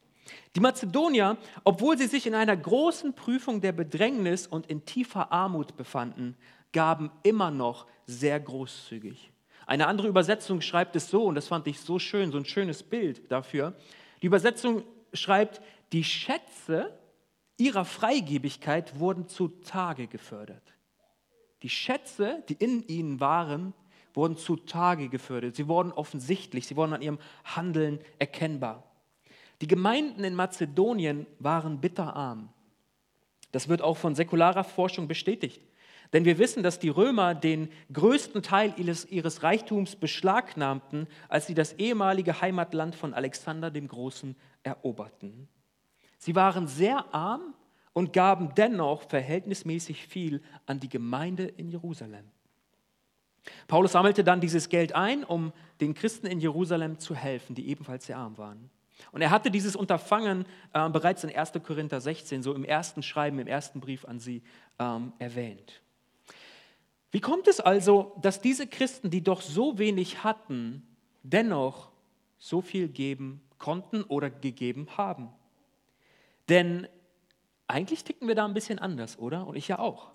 Die 0.55 0.61
Mazedonier, 0.61 1.39
obwohl 1.65 1.97
sie 1.97 2.07
sich 2.07 2.27
in 2.27 2.35
einer 2.35 2.55
großen 2.55 3.15
Prüfung 3.15 3.63
der 3.63 3.73
Bedrängnis 3.73 4.47
und 4.47 4.67
in 4.67 4.85
tiefer 4.85 5.33
Armut 5.33 5.75
befanden, 5.79 6.37
gaben 6.71 7.11
immer 7.23 7.51
noch 7.51 7.87
sehr 8.05 8.39
großzügig. 8.39 9.31
Eine 9.65 9.87
andere 9.87 10.09
Übersetzung 10.09 10.61
schreibt 10.61 10.97
es 10.97 11.09
so, 11.09 11.25
und 11.25 11.37
das 11.37 11.49
fand 11.49 11.67
ich 11.67 11.81
so 11.81 11.99
schön, 11.99 12.31
so 12.31 12.37
ein 12.37 12.45
schönes 12.45 12.83
Bild 12.83 13.33
dafür. 13.33 13.73
Die 14.21 14.27
Übersetzung 14.27 14.83
schreibt, 15.15 15.63
die 15.95 16.05
Schätze 16.05 16.93
ihrer 17.57 17.85
Freigebigkeit 17.85 18.99
wurden 18.99 19.29
zutage 19.29 20.07
gefördert. 20.07 20.75
Die 21.63 21.69
Schätze, 21.69 22.43
die 22.49 22.55
in 22.55 22.87
ihnen 22.87 23.21
waren, 23.21 23.73
wurden 24.15 24.37
zutage 24.37 25.09
gefördert. 25.09 25.57
Sie 25.57 25.69
wurden 25.69 25.93
offensichtlich, 25.93 26.67
sie 26.67 26.77
wurden 26.77 26.95
an 26.95 27.03
ihrem 27.03 27.19
Handeln 27.45 28.01
erkennbar. 28.19 28.85
Die 29.61 29.69
Gemeinden 29.69 30.25
in 30.25 30.35
Mazedonien 30.35 31.27
waren 31.39 31.81
bitterarm. 31.81 32.51
Das 33.53 33.69
wird 33.69 33.83
auch 33.83 33.97
von 33.97 34.15
säkularer 34.15 34.65
Forschung 34.65 35.09
bestätigt. 35.09 35.63
Denn 36.13 36.25
wir 36.25 36.39
wissen, 36.39 36.63
dass 36.63 36.79
die 36.79 36.89
Römer 36.89 37.35
den 37.35 37.69
größten 37.93 38.43
Teil 38.43 38.75
ihres, 38.77 39.07
ihres 39.07 39.43
Reichtums 39.43 39.97
beschlagnahmten, 39.97 41.09
als 41.29 41.47
sie 41.47 41.55
das 41.55 41.73
ehemalige 41.75 42.41
Heimatland 42.41 42.95
von 42.95 43.13
Alexander 43.13 43.71
dem 43.71 43.89
Großen 43.89 44.37
eroberten. 44.63 45.49
Sie 46.27 46.35
waren 46.35 46.67
sehr 46.67 47.15
arm 47.15 47.55
und 47.93 48.13
gaben 48.13 48.53
dennoch 48.57 49.03
verhältnismäßig 49.03 50.09
viel 50.09 50.43
an 50.67 50.81
die 50.81 50.89
Gemeinde 50.89 51.45
in 51.45 51.69
Jerusalem. 51.69 52.25
Paulus 53.69 53.93
sammelte 53.93 54.25
dann 54.25 54.41
dieses 54.41 54.69
Geld 54.69 54.93
ein, 54.93 55.23
um 55.23 55.53
den 55.81 55.95
Christen 55.95 56.27
in 56.27 56.41
Jerusalem 56.41 56.99
zu 56.99 57.15
helfen, 57.15 57.55
die 57.55 57.69
ebenfalls 57.69 58.07
sehr 58.07 58.17
arm 58.17 58.37
waren. 58.39 58.71
Und 59.13 59.23
er 59.23 59.31
hatte 59.31 59.53
dieses 59.53 59.77
Unterfangen 59.77 60.47
äh, 60.73 60.91
bereits 60.91 61.23
in 61.23 61.33
1. 61.33 61.53
Korinther 61.65 62.01
16, 62.01 62.43
so 62.43 62.55
im 62.55 62.65
ersten 62.65 63.05
Schreiben, 63.05 63.39
im 63.39 63.47
ersten 63.47 63.79
Brief 63.79 64.05
an 64.05 64.19
sie 64.19 64.43
ähm, 64.81 65.13
erwähnt. 65.21 65.81
Wie 67.13 67.21
kommt 67.21 67.47
es 67.47 67.61
also, 67.61 68.17
dass 68.21 68.41
diese 68.41 68.67
Christen, 68.67 69.11
die 69.11 69.23
doch 69.23 69.43
so 69.43 69.79
wenig 69.79 70.25
hatten, 70.25 70.83
dennoch 71.23 71.93
so 72.37 72.63
viel 72.63 72.89
geben 72.89 73.43
konnten 73.59 74.03
oder 74.03 74.29
gegeben 74.29 74.89
haben? 74.97 75.29
Denn 76.49 76.87
eigentlich 77.67 78.05
ticken 78.05 78.29
wir 78.29 78.35
da 78.35 78.45
ein 78.45 78.55
bisschen 78.55 78.79
anders, 78.79 79.19
oder? 79.19 79.47
Und 79.47 79.57
ich 79.57 79.69
ja 79.69 79.79
auch. 79.79 80.11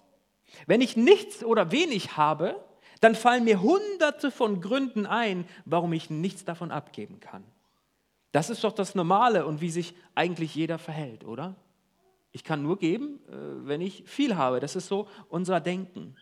Wenn 0.67 0.81
ich 0.81 0.97
nichts 0.97 1.43
oder 1.43 1.71
wenig 1.71 2.17
habe, 2.17 2.63
dann 2.99 3.15
fallen 3.15 3.43
mir 3.43 3.61
hunderte 3.61 4.31
von 4.31 4.61
Gründen 4.61 5.05
ein, 5.05 5.45
warum 5.65 5.91
ich 5.93 6.09
nichts 6.09 6.45
davon 6.45 6.71
abgeben 6.71 7.19
kann. 7.19 7.43
Das 8.31 8.49
ist 8.49 8.63
doch 8.63 8.71
das 8.71 8.95
Normale 8.95 9.45
und 9.45 9.59
wie 9.59 9.71
sich 9.71 9.93
eigentlich 10.15 10.55
jeder 10.55 10.77
verhält, 10.77 11.25
oder? 11.25 11.55
Ich 12.31 12.43
kann 12.43 12.63
nur 12.63 12.77
geben, 12.77 13.19
äh, 13.27 13.67
wenn 13.67 13.81
ich 13.81 14.03
viel 14.05 14.37
habe. 14.37 14.61
Das 14.61 14.75
ist 14.75 14.87
so 14.87 15.07
unser 15.27 15.59
Denken. 15.59 16.15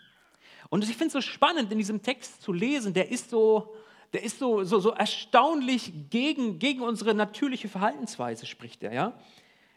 Und 0.70 0.84
ich 0.84 0.92
finde 0.92 1.08
es 1.08 1.14
so 1.14 1.22
spannend, 1.22 1.72
in 1.72 1.78
diesem 1.78 2.02
Text 2.02 2.42
zu 2.42 2.52
lesen, 2.52 2.94
der 2.94 3.12
ist 3.12 3.30
so, 3.30 3.76
der 4.14 4.24
ist 4.24 4.40
so, 4.40 4.64
so, 4.64 4.80
so 4.80 4.92
erstaunlich 4.92 5.92
gegen, 6.10 6.58
gegen 6.58 6.82
unsere 6.82 7.14
natürliche 7.14 7.68
Verhaltensweise, 7.68 8.46
spricht 8.46 8.84
er. 8.84 8.94
Ja? 8.94 9.14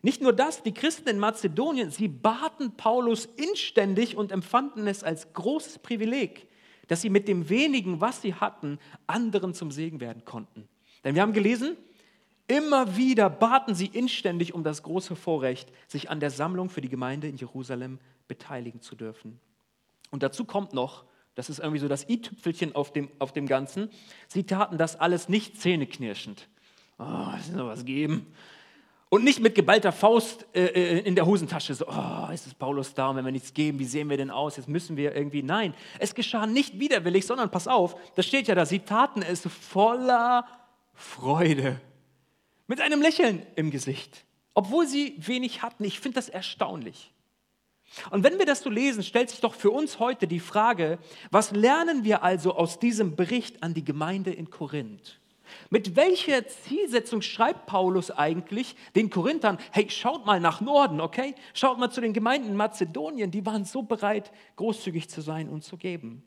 Nicht 0.03 0.21
nur 0.21 0.33
das, 0.33 0.65
die 0.65 0.75
Christen 0.75 1.09
in 1.09 1.19
Mazedonien, 1.19 1.93
sie 1.93 2.09
baten 2.09 2.77
Paulus 2.77 3.25
inständig 3.25 4.17
und 4.17 4.33
empfanden 4.33 4.89
es 4.89 5.05
als 5.05 5.33
großes 5.33 5.79
Privileg, 5.79 6.49
dass 6.89 7.03
sie 7.03 7.11
mit 7.11 7.29
dem 7.29 7.49
wenigen, 7.49 8.01
was 8.01 8.21
sie 8.21 8.35
hatten, 8.35 8.81
anderen 9.07 9.55
zum 9.55 9.71
Segen 9.71 10.01
werden 10.01 10.25
konnten. 10.25 10.69
Denn 11.05 11.15
wir 11.15 11.23
haben 11.23 11.33
gelesen, 11.33 11.77
immer 12.49 12.97
wieder 12.97 13.31
baten 13.31 13.77
sie 13.77 13.87
inständig 13.87 14.55
um 14.55 14.65
das 14.65 14.83
große 14.83 15.15
Vorrecht, 15.15 15.71
sich 15.87 16.11
an 16.11 16.19
der 16.19 16.31
Sammlung 16.31 16.69
für 16.69 16.81
die 16.81 16.89
Gemeinde 16.89 17.29
in 17.29 17.37
Jerusalem 17.37 18.01
beteiligen 18.27 18.81
zu 18.81 18.97
dürfen. 18.97 19.39
Und 20.11 20.25
dazu 20.25 20.45
kommt 20.45 20.73
noch, 20.73 21.05
das 21.37 21.49
ist 21.49 21.61
irgendwie 21.61 21.79
so 21.79 21.89
das 21.89 22.09
i-Tüpfelchen 22.09 22.75
auf 22.75 22.93
dem, 22.93 23.09
auf 23.21 23.33
dem 23.33 23.47
Ganzen, 23.47 23.89
sie 24.27 24.45
taten 24.45 24.79
das 24.79 24.97
alles 24.97 25.29
nicht 25.29 25.61
zähneknirschend. 25.61 26.49
Oh, 26.99 27.29
es 27.39 27.51
noch 27.53 27.69
was 27.69 27.85
geben. 27.85 28.27
Und 29.13 29.25
nicht 29.25 29.41
mit 29.41 29.55
geballter 29.55 29.93
Faust 29.93 30.47
äh, 30.55 30.65
äh, 30.69 31.01
in 31.01 31.15
der 31.15 31.27
Hosentasche, 31.27 31.75
so, 31.75 31.87
oh, 31.87 32.33
ist 32.33 32.47
es 32.47 32.55
Paulus 32.55 32.95
da 32.95 33.11
und 33.11 33.17
wenn 33.17 33.27
wir 33.27 33.31
nichts 33.31 33.53
geben, 33.53 33.79
wie 33.79 33.85
sehen 33.85 34.09
wir 34.09 34.17
denn 34.17 34.31
aus? 34.31 34.57
Jetzt 34.57 34.71
müssen 34.71 34.97
wir 34.97 35.15
irgendwie. 35.15 35.43
Nein, 35.43 35.75
es 35.99 36.15
geschah 36.15 36.47
nicht 36.47 36.81
widerwillig, 36.81 37.27
sondern 37.27 37.51
pass 37.51 37.69
auf, 37.69 37.95
das 38.15 38.25
steht 38.25 38.49
ja 38.49 38.55
da, 38.55 38.65
sie 38.65 38.79
taten 38.79 39.21
es 39.21 39.43
voller 39.43 40.47
Freude. 40.95 41.79
Mit 42.67 42.81
einem 42.81 43.03
Lächeln 43.03 43.45
im 43.55 43.71
Gesicht. 43.71 44.25
Obwohl 44.55 44.87
sie 44.87 45.15
wenig 45.19 45.61
hatten. 45.61 45.85
Ich 45.85 46.01
finde 46.01 46.15
das 46.15 46.31
erstaunlich. 46.31 47.13
Und 48.13 48.25
wenn 48.25 48.39
wir 48.39 48.47
das 48.47 48.61
so 48.63 48.71
lesen, 48.71 49.03
stellt 49.03 49.29
sich 49.29 49.41
doch 49.41 49.55
für 49.55 49.73
uns 49.73 49.99
heute 49.99 50.27
die 50.27 50.41
Frage, 50.41 50.99
was 51.31 51.51
lernen 51.51 52.05
wir 52.05 52.23
also 52.23 52.55
aus 52.55 52.79
diesem 52.79 53.15
Bericht 53.15 53.63
an 53.63 53.75
die 53.75 53.85
Gemeinde 53.85 54.33
in 54.33 54.49
Korinth? 54.49 55.21
Mit 55.71 55.97
welcher 55.97 56.47
Zielsetzung 56.47 57.23
schreibt 57.23 57.67
Paulus 57.67 58.11
eigentlich 58.11 58.77
den 58.95 59.11
Korinthern, 59.11 59.59
hey, 59.71 59.89
schaut 59.91 60.27
mal 60.27 60.41
nach 60.41 60.61
Norden, 60.61 61.01
okay? 61.01 61.35
Schaut 61.55 61.79
mal 61.79 61.91
zu 61.91 62.01
den 62.01 62.13
Gemeinden 62.13 62.49
in 62.49 62.57
Mazedonien, 62.57 63.31
die 63.31 63.45
waren 63.47 63.65
so 63.65 63.83
bereit, 63.83 64.33
großzügig 64.57 65.09
zu 65.09 65.21
sein 65.21 65.49
und 65.49 65.65
zu 65.65 65.77
geben. 65.77 66.23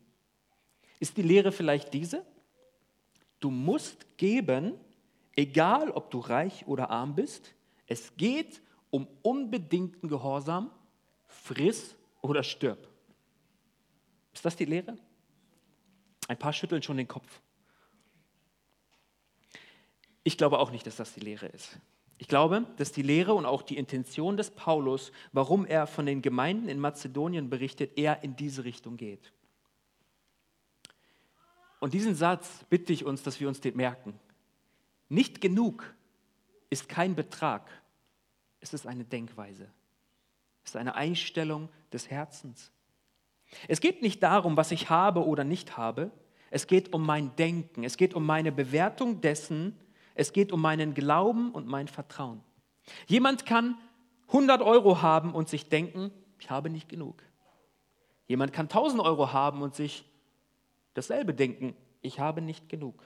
Ist 0.98 1.16
die 1.16 1.22
Lehre 1.22 1.52
vielleicht 1.52 1.92
diese? 1.94 2.24
Du 3.40 3.50
musst 3.50 4.16
geben, 4.16 4.74
egal 5.34 5.90
ob 5.90 6.10
du 6.10 6.18
reich 6.18 6.66
oder 6.66 6.90
arm 6.90 7.14
bist. 7.14 7.54
Es 7.86 8.16
geht 8.16 8.62
um 8.90 9.06
unbedingten 9.22 10.08
Gehorsam, 10.08 10.70
friss 11.26 11.94
oder 12.22 12.42
stirb. 12.42 12.88
Ist 14.32 14.44
das 14.44 14.56
die 14.56 14.64
Lehre? 14.64 14.96
Ein 16.28 16.38
paar 16.38 16.52
schütteln 16.52 16.82
schon 16.82 16.96
den 16.96 17.08
Kopf. 17.08 17.40
Ich 20.26 20.36
glaube 20.36 20.58
auch 20.58 20.72
nicht, 20.72 20.84
dass 20.88 20.96
das 20.96 21.14
die 21.14 21.20
Lehre 21.20 21.46
ist. 21.46 21.78
Ich 22.18 22.26
glaube, 22.26 22.66
dass 22.78 22.90
die 22.90 23.02
Lehre 23.02 23.34
und 23.34 23.46
auch 23.46 23.62
die 23.62 23.76
Intention 23.76 24.36
des 24.36 24.50
Paulus, 24.50 25.12
warum 25.30 25.64
er 25.64 25.86
von 25.86 26.04
den 26.04 26.20
Gemeinden 26.20 26.68
in 26.68 26.80
Mazedonien 26.80 27.48
berichtet, 27.48 27.96
eher 27.96 28.24
in 28.24 28.34
diese 28.34 28.64
Richtung 28.64 28.96
geht. 28.96 29.32
Und 31.78 31.94
diesen 31.94 32.16
Satz 32.16 32.64
bitte 32.68 32.92
ich 32.92 33.04
uns, 33.04 33.22
dass 33.22 33.38
wir 33.38 33.46
uns 33.46 33.60
den 33.60 33.76
merken. 33.76 34.18
Nicht 35.08 35.40
genug 35.40 35.94
ist 36.70 36.88
kein 36.88 37.14
Betrag, 37.14 37.70
es 38.58 38.74
ist 38.74 38.84
eine 38.84 39.04
Denkweise, 39.04 39.70
es 40.64 40.70
ist 40.70 40.76
eine 40.76 40.96
Einstellung 40.96 41.68
des 41.92 42.10
Herzens. 42.10 42.72
Es 43.68 43.78
geht 43.78 44.02
nicht 44.02 44.24
darum, 44.24 44.56
was 44.56 44.72
ich 44.72 44.90
habe 44.90 45.24
oder 45.24 45.44
nicht 45.44 45.76
habe, 45.76 46.10
es 46.50 46.66
geht 46.66 46.92
um 46.92 47.06
mein 47.06 47.36
Denken, 47.36 47.84
es 47.84 47.96
geht 47.96 48.12
um 48.12 48.26
meine 48.26 48.50
Bewertung 48.50 49.20
dessen, 49.20 49.78
es 50.16 50.32
geht 50.32 50.50
um 50.50 50.60
meinen 50.60 50.94
Glauben 50.94 51.52
und 51.52 51.66
mein 51.66 51.88
Vertrauen. 51.88 52.42
Jemand 53.06 53.46
kann 53.46 53.76
100 54.28 54.62
Euro 54.62 55.02
haben 55.02 55.34
und 55.34 55.48
sich 55.48 55.68
denken, 55.68 56.10
ich 56.38 56.50
habe 56.50 56.70
nicht 56.70 56.88
genug. 56.88 57.22
Jemand 58.26 58.52
kann 58.52 58.64
1000 58.64 59.00
Euro 59.02 59.32
haben 59.32 59.62
und 59.62 59.74
sich 59.74 60.04
dasselbe 60.94 61.34
denken, 61.34 61.76
ich 62.00 62.18
habe 62.18 62.40
nicht 62.40 62.68
genug. 62.68 63.04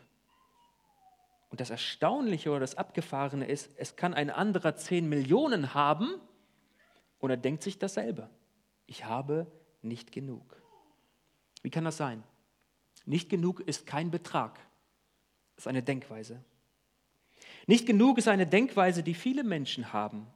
Und 1.51 1.61
das 1.61 1.71
Erstaunliche 1.71 2.51
oder 2.51 2.61
das 2.61 2.77
Abgefahrene 2.77 3.47
ist, 3.47 3.71
es 3.77 3.97
kann 3.97 4.15
ein 4.15 4.31
anderer 4.31 4.77
10 4.77 5.09
Millionen 5.09 5.75
haben 5.75 6.15
und 7.19 7.31
er 7.31 7.37
denkt 7.37 7.63
sich 7.65 7.79
dasselbe. 7.79 8.31
Ich 8.87 9.05
habe 9.05 9.51
nicht 9.83 10.13
genug. 10.13 10.63
Wie 11.63 11.71
kann 11.71 11.85
das 11.85 11.97
sein? 11.97 12.23
Nicht 13.05 13.29
genug 13.29 13.61
ist 13.61 13.85
kein 13.85 14.13
Betrag, 14.13 14.61
es 15.57 15.65
ist 15.65 15.67
eine 15.67 15.83
Denkweise. 15.83 16.45
Nicht 17.67 17.87
genug 17.87 18.19
ist 18.19 18.29
eine 18.29 18.47
Denkweise, 18.47 19.03
die 19.03 19.15
viele 19.15 19.45
Menschen 19.45 19.93
haben. 19.93 20.27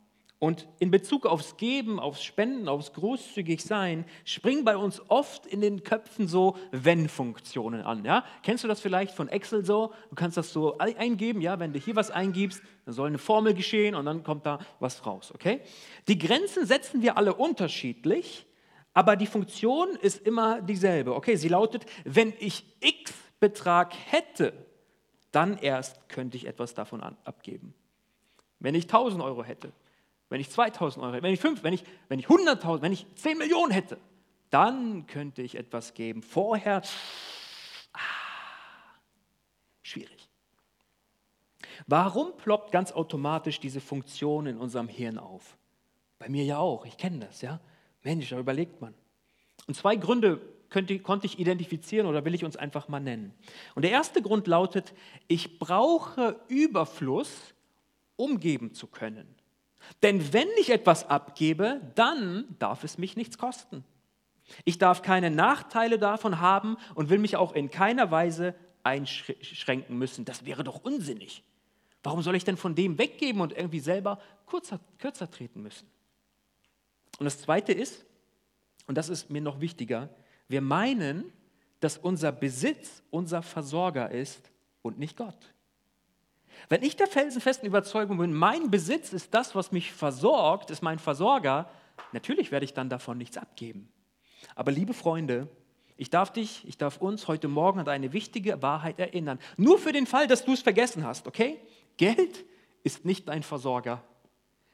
Und 0.44 0.68
in 0.78 0.90
Bezug 0.90 1.24
aufs 1.24 1.56
Geben, 1.56 1.98
aufs 1.98 2.22
Spenden, 2.22 2.68
aufs 2.68 2.92
Großzügigsein 2.92 4.04
springen 4.26 4.62
bei 4.62 4.76
uns 4.76 5.00
oft 5.08 5.46
in 5.46 5.62
den 5.62 5.84
Köpfen 5.84 6.28
so 6.28 6.58
Wenn-Funktionen 6.70 7.80
an. 7.80 8.04
Ja? 8.04 8.26
Kennst 8.42 8.62
du 8.62 8.68
das 8.68 8.80
vielleicht 8.80 9.14
von 9.14 9.28
Excel 9.28 9.64
so? 9.64 9.94
Du 10.10 10.16
kannst 10.16 10.36
das 10.36 10.52
so 10.52 10.76
eingeben, 10.76 11.40
ja? 11.40 11.58
wenn 11.60 11.72
du 11.72 11.78
hier 11.78 11.96
was 11.96 12.10
eingibst, 12.10 12.62
dann 12.84 12.92
soll 12.92 13.08
eine 13.08 13.16
Formel 13.16 13.54
geschehen 13.54 13.94
und 13.94 14.04
dann 14.04 14.22
kommt 14.22 14.44
da 14.44 14.58
was 14.80 15.06
raus. 15.06 15.32
Okay? 15.34 15.62
Die 16.08 16.18
Grenzen 16.18 16.66
setzen 16.66 17.00
wir 17.00 17.16
alle 17.16 17.32
unterschiedlich, 17.32 18.44
aber 18.92 19.16
die 19.16 19.26
Funktion 19.26 19.96
ist 20.02 20.26
immer 20.26 20.60
dieselbe. 20.60 21.14
Okay, 21.14 21.36
sie 21.36 21.48
lautet, 21.48 21.86
wenn 22.04 22.34
ich 22.38 22.64
x 22.80 23.14
Betrag 23.40 23.94
hätte, 24.10 24.52
dann 25.34 25.58
erst 25.58 26.08
könnte 26.08 26.36
ich 26.36 26.46
etwas 26.46 26.74
davon 26.74 27.02
abgeben. 27.02 27.74
Wenn 28.58 28.74
ich 28.74 28.84
1000 28.84 29.22
Euro 29.22 29.44
hätte, 29.44 29.72
wenn 30.28 30.40
ich 30.40 30.50
2000 30.50 31.04
Euro 31.04 31.14
hätte, 31.14 31.22
wenn 31.22 31.34
ich 31.34 31.40
5, 31.40 31.62
wenn 31.62 31.74
ich, 31.74 31.84
wenn 32.08 32.18
ich 32.18 32.26
100.000, 32.26 32.82
wenn 32.82 32.92
ich 32.92 33.06
10 33.16 33.38
Millionen 33.38 33.72
hätte, 33.72 33.98
dann 34.50 35.06
könnte 35.06 35.42
ich 35.42 35.56
etwas 35.56 35.94
geben. 35.94 36.22
Vorher, 36.22 36.82
ah, 37.92 37.98
schwierig. 39.82 40.28
Warum 41.86 42.36
ploppt 42.36 42.72
ganz 42.72 42.92
automatisch 42.92 43.60
diese 43.60 43.80
Funktion 43.80 44.46
in 44.46 44.56
unserem 44.56 44.88
Hirn 44.88 45.18
auf? 45.18 45.56
Bei 46.18 46.28
mir 46.28 46.44
ja 46.44 46.58
auch, 46.58 46.86
ich 46.86 46.96
kenne 46.96 47.26
das, 47.26 47.42
ja. 47.42 47.60
Mensch, 48.02 48.28
da 48.30 48.38
überlegt 48.38 48.80
man. 48.80 48.94
Und 49.66 49.74
zwei 49.74 49.96
Gründe 49.96 50.40
könnte, 50.70 50.98
konnte 50.98 51.26
ich 51.26 51.38
identifizieren 51.38 52.06
oder 52.06 52.24
will 52.24 52.34
ich 52.34 52.44
uns 52.44 52.56
einfach 52.56 52.88
mal 52.88 53.00
nennen. 53.00 53.32
Und 53.74 53.82
der 53.82 53.90
erste 53.90 54.22
Grund 54.22 54.46
lautet, 54.46 54.94
ich 55.28 55.58
brauche 55.58 56.40
Überfluss, 56.48 57.54
um 58.16 58.40
geben 58.40 58.74
zu 58.74 58.86
können. 58.86 59.34
Denn 60.02 60.32
wenn 60.32 60.48
ich 60.58 60.70
etwas 60.70 61.08
abgebe, 61.08 61.80
dann 61.94 62.56
darf 62.58 62.84
es 62.84 62.98
mich 62.98 63.16
nichts 63.16 63.38
kosten. 63.38 63.84
Ich 64.64 64.78
darf 64.78 65.02
keine 65.02 65.30
Nachteile 65.30 65.98
davon 65.98 66.40
haben 66.40 66.76
und 66.94 67.10
will 67.10 67.18
mich 67.18 67.36
auch 67.36 67.52
in 67.52 67.70
keiner 67.70 68.10
Weise 68.10 68.54
einschränken 68.82 69.96
müssen. 69.96 70.24
Das 70.24 70.44
wäre 70.44 70.64
doch 70.64 70.84
unsinnig. 70.84 71.42
Warum 72.02 72.22
soll 72.22 72.36
ich 72.36 72.44
denn 72.44 72.58
von 72.58 72.74
dem 72.74 72.98
weggeben 72.98 73.40
und 73.40 73.56
irgendwie 73.56 73.80
selber 73.80 74.20
kürzer, 74.46 74.78
kürzer 74.98 75.30
treten 75.30 75.62
müssen? 75.62 75.88
Und 77.18 77.24
das 77.24 77.40
Zweite 77.40 77.72
ist, 77.72 78.04
und 78.86 78.98
das 78.98 79.08
ist 79.08 79.30
mir 79.30 79.40
noch 79.40 79.60
wichtiger, 79.60 80.10
wir 80.48 80.60
meinen, 80.60 81.32
dass 81.80 81.98
unser 81.98 82.32
Besitz 82.32 83.02
unser 83.10 83.42
Versorger 83.42 84.10
ist 84.10 84.50
und 84.82 84.98
nicht 84.98 85.16
Gott. 85.16 85.54
Wenn 86.68 86.82
ich 86.82 86.96
der 86.96 87.06
felsenfesten 87.06 87.66
Überzeugung 87.66 88.18
bin, 88.18 88.32
mein 88.32 88.70
Besitz 88.70 89.12
ist 89.12 89.34
das, 89.34 89.54
was 89.54 89.72
mich 89.72 89.92
versorgt, 89.92 90.70
ist 90.70 90.82
mein 90.82 90.98
Versorger, 90.98 91.68
natürlich 92.12 92.52
werde 92.52 92.64
ich 92.64 92.74
dann 92.74 92.88
davon 92.88 93.18
nichts 93.18 93.36
abgeben. 93.36 93.88
Aber 94.54 94.70
liebe 94.70 94.94
Freunde, 94.94 95.48
ich 95.96 96.10
darf 96.10 96.32
dich, 96.32 96.66
ich 96.66 96.78
darf 96.78 96.98
uns 96.98 97.28
heute 97.28 97.48
Morgen 97.48 97.80
an 97.80 97.88
eine 97.88 98.12
wichtige 98.12 98.62
Wahrheit 98.62 98.98
erinnern. 98.98 99.38
Nur 99.56 99.78
für 99.78 99.92
den 99.92 100.06
Fall, 100.06 100.26
dass 100.26 100.44
du 100.44 100.52
es 100.52 100.62
vergessen 100.62 101.04
hast, 101.04 101.26
okay? 101.26 101.58
Geld 101.96 102.44
ist 102.82 103.04
nicht 103.04 103.28
dein 103.28 103.42
Versorger. 103.42 104.02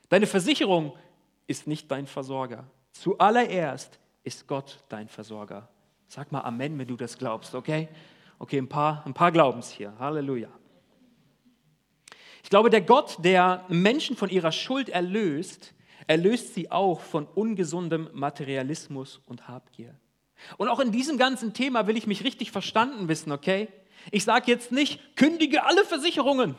Deine 0.08 0.26
Versicherung 0.26 0.96
ist 1.46 1.66
nicht 1.66 1.90
dein 1.90 2.06
Versorger. 2.06 2.64
Zuallererst 2.92 3.98
ist 4.24 4.46
Gott 4.46 4.78
dein 4.88 5.08
Versorger. 5.08 5.68
Sag 6.06 6.32
mal 6.32 6.40
Amen, 6.40 6.78
wenn 6.78 6.88
du 6.88 6.96
das 6.96 7.16
glaubst, 7.16 7.54
okay? 7.54 7.88
Okay, 8.38 8.58
ein 8.58 8.68
paar, 8.68 9.04
ein 9.06 9.14
paar 9.14 9.32
glauben 9.32 9.62
hier. 9.62 9.92
Halleluja. 9.98 10.48
Ich 12.42 12.50
glaube, 12.50 12.70
der 12.70 12.80
Gott, 12.80 13.18
der 13.22 13.64
Menschen 13.68 14.16
von 14.16 14.30
ihrer 14.30 14.50
Schuld 14.50 14.88
erlöst, 14.88 15.74
erlöst 16.06 16.54
sie 16.54 16.70
auch 16.70 17.00
von 17.00 17.26
ungesundem 17.26 18.08
Materialismus 18.12 19.20
und 19.26 19.46
Habgier. 19.46 19.94
Und 20.56 20.68
auch 20.68 20.80
in 20.80 20.90
diesem 20.90 21.18
ganzen 21.18 21.52
Thema 21.52 21.86
will 21.86 21.96
ich 21.96 22.06
mich 22.06 22.24
richtig 22.24 22.50
verstanden 22.50 23.08
wissen, 23.08 23.30
okay? 23.30 23.68
Ich 24.10 24.24
sage 24.24 24.50
jetzt 24.50 24.72
nicht, 24.72 25.16
kündige 25.16 25.64
alle 25.64 25.84
Versicherungen 25.84 26.56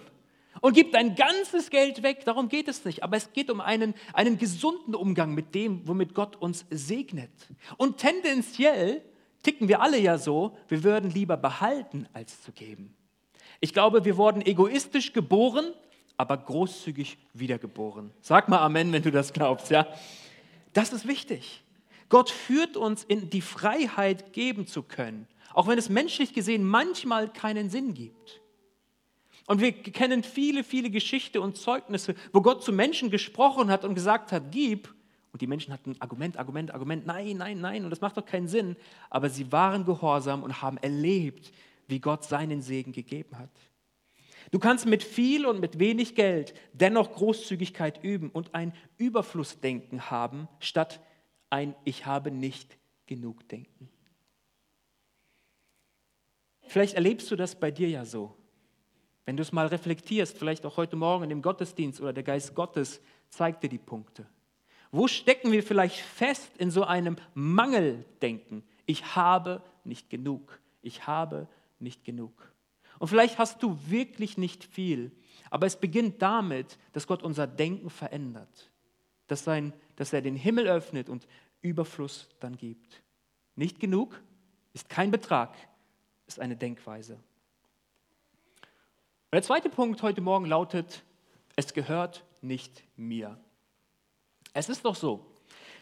und 0.61 0.73
gib 0.73 0.91
dein 0.91 1.15
ganzes 1.15 1.69
Geld 1.69 2.03
weg. 2.03 2.23
Darum 2.23 2.47
geht 2.47 2.67
es 2.67 2.85
nicht. 2.85 3.03
Aber 3.03 3.17
es 3.17 3.33
geht 3.33 3.49
um 3.49 3.59
einen, 3.59 3.93
einen 4.13 4.37
gesunden 4.37 4.95
Umgang 4.95 5.33
mit 5.33 5.53
dem, 5.53 5.87
womit 5.87 6.13
Gott 6.13 6.35
uns 6.37 6.65
segnet. 6.69 7.31
Und 7.77 7.97
tendenziell 7.97 9.01
ticken 9.43 9.67
wir 9.67 9.81
alle 9.81 9.99
ja 9.99 10.17
so, 10.17 10.55
wir 10.67 10.83
würden 10.83 11.09
lieber 11.09 11.35
behalten, 11.35 12.07
als 12.13 12.41
zu 12.43 12.51
geben. 12.51 12.95
Ich 13.59 13.73
glaube, 13.73 14.05
wir 14.05 14.17
wurden 14.17 14.41
egoistisch 14.41 15.13
geboren, 15.13 15.73
aber 16.15 16.37
großzügig 16.37 17.17
wiedergeboren. 17.33 18.11
Sag 18.21 18.47
mal 18.47 18.59
Amen, 18.59 18.91
wenn 18.93 19.03
du 19.03 19.11
das 19.11 19.33
glaubst, 19.33 19.71
ja? 19.71 19.87
Das 20.73 20.93
ist 20.93 21.07
wichtig. 21.07 21.63
Gott 22.09 22.29
führt 22.29 22.77
uns 22.77 23.03
in 23.03 23.29
die 23.29 23.41
Freiheit 23.41 24.33
geben 24.33 24.67
zu 24.67 24.83
können, 24.83 25.27
auch 25.53 25.67
wenn 25.67 25.79
es 25.79 25.89
menschlich 25.89 26.33
gesehen 26.33 26.63
manchmal 26.63 27.31
keinen 27.31 27.69
Sinn 27.69 27.93
gibt. 27.93 28.40
Und 29.51 29.59
wir 29.59 29.73
kennen 29.73 30.23
viele, 30.23 30.63
viele 30.63 30.89
Geschichten 30.89 31.39
und 31.39 31.57
Zeugnisse, 31.57 32.15
wo 32.31 32.41
Gott 32.41 32.63
zu 32.63 32.71
Menschen 32.71 33.11
gesprochen 33.11 33.69
hat 33.69 33.83
und 33.83 33.95
gesagt 33.95 34.31
hat, 34.31 34.49
gib. 34.49 34.95
Und 35.33 35.41
die 35.41 35.47
Menschen 35.47 35.73
hatten 35.73 35.97
Argument, 35.99 36.37
Argument, 36.37 36.73
Argument, 36.73 37.05
nein, 37.05 37.35
nein, 37.35 37.59
nein, 37.59 37.83
und 37.83 37.89
das 37.89 37.99
macht 37.99 38.15
doch 38.15 38.25
keinen 38.25 38.47
Sinn. 38.47 38.77
Aber 39.09 39.29
sie 39.29 39.51
waren 39.51 39.83
gehorsam 39.83 40.43
und 40.43 40.61
haben 40.61 40.77
erlebt, 40.77 41.51
wie 41.89 41.99
Gott 41.99 42.23
seinen 42.23 42.61
Segen 42.61 42.93
gegeben 42.93 43.37
hat. 43.37 43.49
Du 44.51 44.57
kannst 44.57 44.85
mit 44.85 45.03
viel 45.03 45.45
und 45.45 45.59
mit 45.59 45.79
wenig 45.79 46.15
Geld 46.15 46.53
dennoch 46.71 47.11
Großzügigkeit 47.11 48.01
üben 48.05 48.29
und 48.29 48.55
ein 48.55 48.71
Überflussdenken 48.95 50.09
haben, 50.09 50.47
statt 50.61 51.01
ein 51.49 51.75
Ich 51.83 52.05
habe 52.05 52.31
nicht 52.31 52.77
genug 53.05 53.49
Denken. 53.49 53.89
Vielleicht 56.61 56.93
erlebst 56.93 57.29
du 57.29 57.35
das 57.35 57.59
bei 57.59 57.69
dir 57.69 57.89
ja 57.89 58.05
so. 58.05 58.37
Wenn 59.31 59.37
du 59.37 59.43
es 59.43 59.53
mal 59.53 59.67
reflektierst, 59.67 60.37
vielleicht 60.37 60.65
auch 60.65 60.75
heute 60.75 60.97
Morgen 60.97 61.31
im 61.31 61.41
Gottesdienst 61.41 62.01
oder 62.01 62.11
der 62.11 62.23
Geist 62.23 62.53
Gottes 62.53 62.99
zeigt 63.29 63.63
dir 63.63 63.69
die 63.69 63.77
Punkte. 63.77 64.27
Wo 64.91 65.07
stecken 65.07 65.53
wir 65.53 65.63
vielleicht 65.63 66.01
fest 66.01 66.51
in 66.57 66.69
so 66.69 66.83
einem 66.83 67.15
Mangeldenken? 67.33 68.61
Ich 68.85 69.15
habe 69.15 69.63
nicht 69.85 70.09
genug. 70.09 70.59
Ich 70.81 71.07
habe 71.07 71.47
nicht 71.79 72.03
genug. 72.03 72.33
Und 72.99 73.07
vielleicht 73.07 73.37
hast 73.37 73.63
du 73.63 73.79
wirklich 73.87 74.37
nicht 74.37 74.65
viel, 74.65 75.13
aber 75.49 75.65
es 75.65 75.77
beginnt 75.77 76.21
damit, 76.21 76.77
dass 76.91 77.07
Gott 77.07 77.23
unser 77.23 77.47
Denken 77.47 77.89
verändert, 77.89 78.69
dass, 79.27 79.45
sein, 79.45 79.71
dass 79.95 80.11
er 80.11 80.21
den 80.21 80.35
Himmel 80.35 80.67
öffnet 80.67 81.07
und 81.07 81.25
Überfluss 81.61 82.27
dann 82.41 82.57
gibt. 82.57 83.01
Nicht 83.55 83.79
genug 83.79 84.21
ist 84.73 84.89
kein 84.89 85.09
Betrag, 85.09 85.55
ist 86.27 86.41
eine 86.41 86.57
Denkweise. 86.57 87.17
Und 89.31 89.37
der 89.37 89.43
zweite 89.43 89.69
Punkt 89.69 90.03
heute 90.03 90.19
Morgen 90.19 90.45
lautet, 90.45 91.03
es 91.55 91.73
gehört 91.73 92.25
nicht 92.41 92.83
mir. 92.97 93.39
Es 94.53 94.67
ist 94.67 94.83
doch 94.83 94.95
so, 94.95 95.25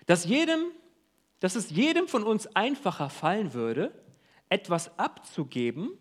dass, 0.05 0.25
jedem, 0.25 0.65
dass 1.39 1.55
es 1.55 1.71
jedem 1.71 2.07
von 2.07 2.21
uns 2.21 2.45
einfacher 2.55 3.09
fallen 3.09 3.55
würde, 3.55 3.91
etwas 4.49 4.99
abzugeben 4.99 5.97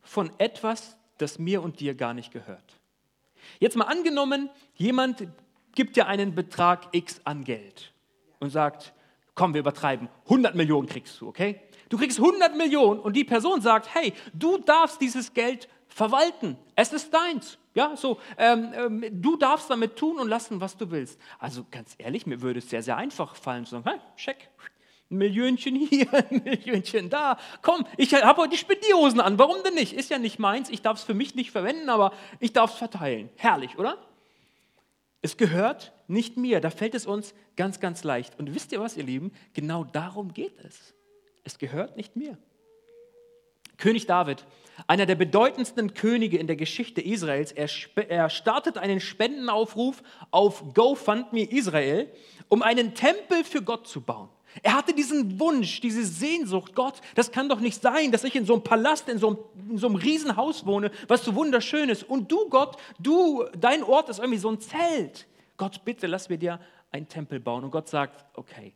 von 0.00 0.30
etwas, 0.38 0.96
das 1.18 1.38
mir 1.38 1.62
und 1.62 1.80
dir 1.80 1.94
gar 1.94 2.14
nicht 2.14 2.32
gehört. 2.32 2.80
Jetzt 3.60 3.76
mal 3.76 3.84
angenommen, 3.84 4.48
jemand 4.76 5.28
gibt 5.74 5.96
dir 5.96 6.06
einen 6.06 6.34
Betrag 6.34 6.88
X 6.92 7.20
an 7.24 7.44
Geld 7.44 7.92
und 8.40 8.48
sagt, 8.48 8.94
komm, 9.34 9.52
wir 9.52 9.60
übertreiben, 9.60 10.08
100 10.24 10.54
Millionen 10.54 10.88
kriegst 10.88 11.20
du, 11.20 11.28
okay? 11.28 11.60
Du 11.90 11.98
kriegst 11.98 12.18
100 12.18 12.56
Millionen 12.56 13.00
und 13.00 13.14
die 13.14 13.24
Person 13.24 13.60
sagt, 13.60 13.94
hey, 13.94 14.14
du 14.32 14.56
darfst 14.56 14.98
dieses 15.02 15.34
Geld 15.34 15.68
verwalten. 15.96 16.58
Es 16.74 16.92
ist 16.92 17.12
deins. 17.12 17.56
Ja, 17.72 17.96
so, 17.96 18.18
ähm, 18.36 18.70
ähm, 18.74 19.04
du 19.22 19.36
darfst 19.38 19.70
damit 19.70 19.96
tun 19.96 20.18
und 20.18 20.28
lassen, 20.28 20.60
was 20.60 20.76
du 20.76 20.90
willst. 20.90 21.18
Also 21.38 21.64
ganz 21.70 21.94
ehrlich, 21.96 22.26
mir 22.26 22.42
würde 22.42 22.58
es 22.58 22.68
sehr, 22.68 22.82
sehr 22.82 22.98
einfach 22.98 23.34
fallen 23.34 23.64
zu 23.64 23.70
sagen, 23.70 23.88
hey, 23.88 23.98
check, 24.14 24.50
ein 25.10 25.16
Millionchen 25.16 25.74
hier, 25.74 26.12
ein 26.30 26.42
Millionchen 26.44 27.08
da. 27.08 27.38
Komm, 27.62 27.86
ich 27.96 28.12
habe 28.12 28.42
heute 28.42 28.50
die 28.50 28.58
Spendierhosen 28.58 29.20
an. 29.20 29.38
Warum 29.38 29.56
denn 29.64 29.72
nicht? 29.72 29.94
Ist 29.94 30.10
ja 30.10 30.18
nicht 30.18 30.38
meins. 30.38 30.68
Ich 30.68 30.82
darf 30.82 30.98
es 30.98 31.04
für 31.04 31.14
mich 31.14 31.34
nicht 31.34 31.50
verwenden, 31.50 31.88
aber 31.88 32.12
ich 32.40 32.52
darf 32.52 32.72
es 32.72 32.76
verteilen. 32.76 33.30
Herrlich, 33.36 33.78
oder? 33.78 33.96
Es 35.22 35.38
gehört 35.38 35.94
nicht 36.08 36.36
mir. 36.36 36.60
Da 36.60 36.68
fällt 36.68 36.94
es 36.94 37.06
uns 37.06 37.32
ganz, 37.56 37.80
ganz 37.80 38.04
leicht. 38.04 38.38
Und 38.38 38.54
wisst 38.54 38.70
ihr 38.72 38.80
was, 38.80 38.98
ihr 38.98 39.04
Lieben? 39.04 39.32
Genau 39.54 39.84
darum 39.84 40.34
geht 40.34 40.58
es. 40.62 40.94
Es 41.42 41.56
gehört 41.56 41.96
nicht 41.96 42.16
mir. 42.16 42.36
König 43.78 44.06
David, 44.06 44.44
einer 44.86 45.06
der 45.06 45.14
bedeutendsten 45.14 45.94
Könige 45.94 46.38
in 46.38 46.46
der 46.46 46.56
Geschichte 46.56 47.00
Israels, 47.00 47.52
er, 47.52 47.68
er 48.08 48.30
startet 48.30 48.78
einen 48.78 49.00
Spendenaufruf 49.00 50.02
auf 50.30 50.74
GoFundMe 50.74 51.44
Israel, 51.44 52.10
um 52.48 52.62
einen 52.62 52.94
Tempel 52.94 53.44
für 53.44 53.62
Gott 53.62 53.86
zu 53.86 54.00
bauen. 54.00 54.28
Er 54.62 54.74
hatte 54.74 54.94
diesen 54.94 55.38
Wunsch, 55.38 55.80
diese 55.80 56.04
Sehnsucht, 56.04 56.74
Gott, 56.74 57.00
das 57.14 57.30
kann 57.30 57.48
doch 57.48 57.60
nicht 57.60 57.82
sein, 57.82 58.10
dass 58.10 58.24
ich 58.24 58.36
in 58.36 58.46
so 58.46 58.54
einem 58.54 58.62
Palast, 58.62 59.08
in 59.08 59.18
so 59.18 59.28
einem, 59.28 59.38
in 59.70 59.78
so 59.78 59.86
einem 59.86 59.96
Riesenhaus 59.96 60.64
wohne, 60.64 60.90
was 61.08 61.24
so 61.24 61.34
wunderschön 61.34 61.88
ist. 61.90 62.04
Und 62.04 62.32
du, 62.32 62.48
Gott, 62.48 62.76
du, 62.98 63.44
dein 63.58 63.82
Ort 63.82 64.08
ist 64.08 64.18
irgendwie 64.18 64.38
so 64.38 64.50
ein 64.50 64.60
Zelt. 64.60 65.26
Gott, 65.56 65.84
bitte 65.84 66.06
lass 66.06 66.28
mir 66.28 66.38
dir 66.38 66.60
einen 66.90 67.08
Tempel 67.08 67.40
bauen. 67.40 67.64
Und 67.64 67.70
Gott 67.70 67.88
sagt, 67.88 68.24
okay, 68.34 68.72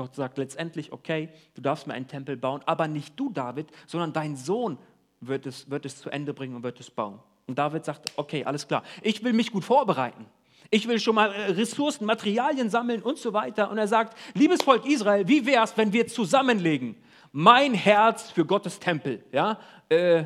Gott 0.00 0.14
sagt 0.14 0.38
letztendlich, 0.38 0.92
okay, 0.92 1.28
du 1.52 1.60
darfst 1.60 1.86
mir 1.86 1.92
einen 1.92 2.08
Tempel 2.08 2.34
bauen, 2.34 2.62
aber 2.64 2.88
nicht 2.88 3.20
du, 3.20 3.28
David, 3.28 3.66
sondern 3.86 4.14
dein 4.14 4.34
Sohn 4.34 4.78
wird 5.20 5.44
es, 5.44 5.70
wird 5.70 5.84
es 5.84 6.00
zu 6.00 6.08
Ende 6.08 6.32
bringen 6.32 6.56
und 6.56 6.62
wird 6.62 6.80
es 6.80 6.90
bauen. 6.90 7.18
Und 7.46 7.58
David 7.58 7.84
sagt, 7.84 8.10
okay, 8.16 8.42
alles 8.42 8.66
klar, 8.66 8.82
ich 9.02 9.22
will 9.22 9.34
mich 9.34 9.52
gut 9.52 9.62
vorbereiten. 9.62 10.24
Ich 10.70 10.88
will 10.88 10.98
schon 10.98 11.16
mal 11.16 11.30
äh, 11.34 11.50
Ressourcen, 11.50 12.06
Materialien 12.06 12.70
sammeln 12.70 13.02
und 13.02 13.18
so 13.18 13.34
weiter. 13.34 13.70
Und 13.70 13.76
er 13.76 13.88
sagt, 13.88 14.16
liebes 14.32 14.62
Volk 14.62 14.86
Israel, 14.86 15.28
wie 15.28 15.44
wäre 15.44 15.64
es, 15.64 15.76
wenn 15.76 15.92
wir 15.92 16.06
zusammenlegen? 16.06 16.96
Mein 17.32 17.74
Herz 17.74 18.30
für 18.30 18.46
Gottes 18.46 18.78
Tempel. 18.78 19.22
Ja? 19.32 19.60
Äh, 19.90 20.24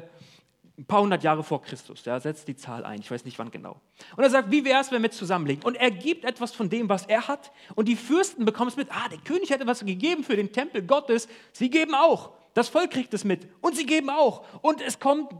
ein 0.77 0.87
paar 0.87 1.03
hundert 1.03 1.23
Jahre 1.23 1.45
vor 1.45 1.63
Christus. 1.63 2.05
Ja, 2.05 2.19
setzt 2.19 2.49
die 2.49 2.57
Zahl 2.57 2.85
ein, 2.85 3.01
ich 3.01 3.11
weiß 3.11 3.25
nicht 3.25 3.39
wann 3.39 3.51
genau. 3.51 3.81
Und 4.17 4.25
er 4.25 4.31
sagt, 4.31 4.51
wie 4.51 4.65
wäre 4.65 4.81
es, 4.81 4.91
wenn 4.91 5.03
wir 5.03 5.11
zusammenlegen? 5.11 5.63
Und 5.65 5.77
er 5.77 5.91
gibt 5.91 6.25
etwas 6.25 6.53
von 6.53 6.69
dem, 6.69 6.89
was 6.89 7.07
er 7.07 7.29
hat. 7.29 7.53
Und 7.77 7.87
die 7.87 7.97
Fürsten 7.97 8.45
bekommen 8.45 8.69
es 8.69 8.77
mit. 8.77 8.89
Ah, 8.91 9.09
der 9.09 9.19
König 9.19 9.53
hat 9.53 9.61
etwas 9.61 9.85
gegeben 9.85 10.25
für 10.25 10.37
den 10.37 10.53
Tempel 10.53 10.83
Gottes. 10.83 11.29
Sie 11.53 11.71
geben 11.71 11.95
auch. 11.95 12.33
Das 12.55 12.69
Volk 12.69 12.91
kriegt 12.91 13.15
es 13.15 13.25
mit. 13.25 13.49
Und 13.61 13.77
sie 13.77 13.87
geben 13.87 14.11
auch. 14.11 14.45
Und 14.63 14.81
es 14.81 14.99
kommt 14.99 15.33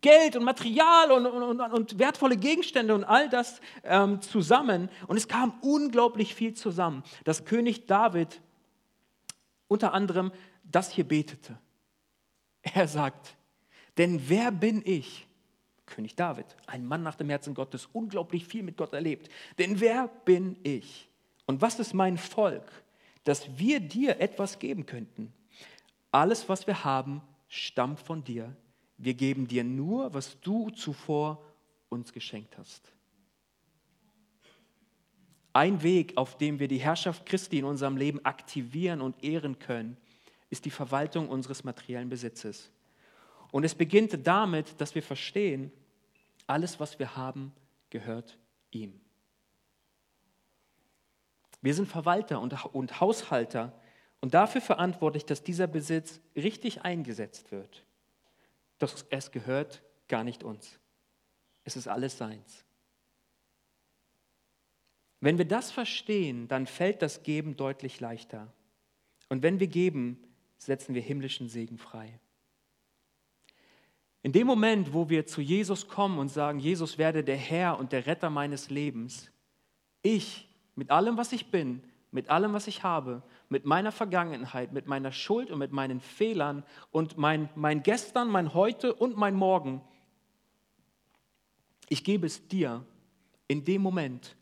Geld 0.00 0.36
und 0.36 0.44
Material 0.44 1.12
und, 1.12 1.26
und, 1.26 1.60
und 1.60 1.98
wertvolle 1.98 2.36
Gegenstände 2.36 2.94
und 2.94 3.04
all 3.04 3.28
das 3.28 3.60
ähm, 3.84 4.20
zusammen. 4.20 4.90
Und 5.06 5.16
es 5.16 5.28
kam 5.28 5.54
unglaublich 5.60 6.34
viel 6.34 6.54
zusammen, 6.54 7.02
dass 7.24 7.44
König 7.44 7.86
David 7.86 8.40
unter 9.68 9.94
anderem 9.94 10.32
das 10.64 10.90
hier 10.90 11.06
betete. 11.06 11.58
Er 12.62 12.86
sagt, 12.86 13.36
denn 13.98 14.28
wer 14.28 14.50
bin 14.50 14.82
ich? 14.84 15.26
König 15.86 16.14
David, 16.14 16.46
ein 16.66 16.86
Mann 16.86 17.02
nach 17.02 17.16
dem 17.16 17.28
Herzen 17.28 17.54
Gottes, 17.54 17.88
unglaublich 17.92 18.46
viel 18.46 18.62
mit 18.62 18.76
Gott 18.76 18.92
erlebt. 18.92 19.28
Denn 19.58 19.80
wer 19.80 20.08
bin 20.24 20.56
ich? 20.62 21.08
Und 21.46 21.60
was 21.60 21.78
ist 21.78 21.92
mein 21.92 22.16
Volk, 22.16 22.70
dass 23.24 23.58
wir 23.58 23.80
dir 23.80 24.20
etwas 24.20 24.58
geben 24.58 24.86
könnten? 24.86 25.32
Alles, 26.10 26.48
was 26.48 26.66
wir 26.66 26.84
haben, 26.84 27.20
stammt 27.48 28.00
von 28.00 28.24
dir. 28.24 28.56
Wir 28.96 29.14
geben 29.14 29.48
dir 29.48 29.64
nur, 29.64 30.14
was 30.14 30.40
du 30.40 30.70
zuvor 30.70 31.42
uns 31.88 32.12
geschenkt 32.12 32.56
hast. 32.56 32.92
Ein 35.52 35.82
Weg, 35.82 36.16
auf 36.16 36.38
dem 36.38 36.58
wir 36.58 36.68
die 36.68 36.78
Herrschaft 36.78 37.26
Christi 37.26 37.58
in 37.58 37.64
unserem 37.64 37.96
Leben 37.96 38.24
aktivieren 38.24 39.02
und 39.02 39.22
ehren 39.22 39.58
können, 39.58 39.98
ist 40.48 40.64
die 40.64 40.70
Verwaltung 40.70 41.28
unseres 41.28 41.64
materiellen 41.64 42.08
Besitzes. 42.08 42.70
Und 43.52 43.64
es 43.64 43.74
beginnt 43.74 44.26
damit, 44.26 44.80
dass 44.80 44.94
wir 44.96 45.02
verstehen, 45.02 45.70
alles, 46.46 46.80
was 46.80 46.98
wir 46.98 47.16
haben, 47.16 47.52
gehört 47.90 48.38
ihm. 48.70 48.98
Wir 51.60 51.74
sind 51.74 51.86
Verwalter 51.86 52.40
und, 52.40 53.00
Haushalter 53.00 53.78
und 54.20 54.34
dafür 54.34 54.62
verantwortlich, 54.62 55.26
dass 55.26 55.44
dieser 55.44 55.66
Besitz 55.66 56.20
richtig 56.34 56.82
eingesetzt 56.82 57.52
wird. 57.52 57.84
Doch 58.78 58.96
es 59.10 59.30
gehört 59.30 59.82
gar 60.08 60.24
nicht 60.24 60.42
uns. 60.42 60.80
Es 61.62 61.76
ist 61.76 61.86
alles 61.86 62.16
seins. 62.18 62.64
Wenn 65.20 65.38
wir 65.38 65.44
das 65.44 65.70
verstehen, 65.70 66.48
dann 66.48 66.66
fällt 66.66 67.02
das 67.02 67.22
Geben 67.22 67.56
deutlich 67.56 68.00
leichter. 68.00 68.50
Und 69.28 69.42
wenn 69.42 69.60
wir 69.60 69.68
geben, 69.68 70.26
setzen 70.56 70.94
wir 70.94 71.02
himmlischen 71.02 71.48
Segen 71.48 71.78
frei. 71.78 72.18
In 74.22 74.32
dem 74.32 74.46
Moment, 74.46 74.92
wo 74.92 75.08
wir 75.08 75.26
zu 75.26 75.40
Jesus 75.40 75.88
kommen 75.88 76.18
und 76.18 76.28
sagen, 76.28 76.60
Jesus 76.60 76.96
werde 76.96 77.24
der 77.24 77.36
Herr 77.36 77.78
und 77.78 77.92
der 77.92 78.06
Retter 78.06 78.30
meines 78.30 78.70
Lebens, 78.70 79.32
ich 80.02 80.48
mit 80.76 80.90
allem, 80.90 81.16
was 81.16 81.32
ich 81.32 81.50
bin, 81.50 81.82
mit 82.12 82.28
allem, 82.28 82.52
was 82.52 82.66
ich 82.66 82.82
habe, 82.84 83.22
mit 83.48 83.64
meiner 83.64 83.90
Vergangenheit, 83.90 84.72
mit 84.72 84.86
meiner 84.86 85.12
Schuld 85.12 85.50
und 85.50 85.58
mit 85.58 85.72
meinen 85.72 86.00
Fehlern 86.00 86.62
und 86.90 87.16
mein, 87.16 87.48
mein 87.56 87.82
Gestern, 87.82 88.28
mein 88.28 88.54
Heute 88.54 88.94
und 88.94 89.16
mein 89.16 89.34
Morgen, 89.34 89.80
ich 91.88 92.04
gebe 92.04 92.26
es 92.26 92.46
dir. 92.48 92.86
In 93.48 93.64
dem 93.64 93.82
Moment 93.82 94.36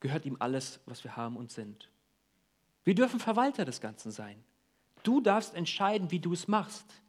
gehört 0.00 0.24
ihm 0.24 0.36
alles, 0.40 0.80
was 0.86 1.04
wir 1.04 1.16
haben 1.16 1.36
und 1.36 1.52
sind. 1.52 1.90
Wir 2.84 2.94
dürfen 2.94 3.20
Verwalter 3.20 3.64
des 3.64 3.80
Ganzen 3.80 4.10
sein. 4.10 4.42
Du 5.02 5.20
darfst 5.20 5.54
entscheiden, 5.54 6.10
wie 6.10 6.18
du 6.18 6.32
es 6.32 6.48
machst. 6.48 7.02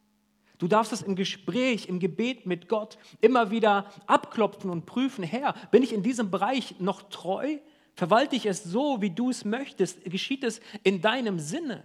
Du 0.58 0.68
darfst 0.68 0.94
es 0.94 1.02
im 1.02 1.16
Gespräch, 1.16 1.88
im 1.88 2.00
Gebet 2.00 2.46
mit 2.46 2.70
Gott 2.70 2.98
immer 3.22 3.52
wieder 3.52 3.92
abklopfen 4.08 4.70
und 4.70 4.86
prüfen, 4.86 5.24
Herr, 5.24 5.54
bin 5.72 5.84
ich 5.84 5.94
in 5.94 6.04
diesem 6.04 6.32
Bereich 6.32 6.76
noch 6.80 7.04
treu? 7.10 7.58
Verwalte 7.96 8.36
ich 8.36 8.46
es 8.46 8.64
so, 8.64 9.02
wie 9.02 9.10
du 9.10 9.30
es 9.30 9.46
möchtest? 9.46 10.04
Geschieht 10.06 10.44
es 10.44 10.62
in 10.84 11.02
deinem 11.02 11.40
Sinne? 11.40 11.84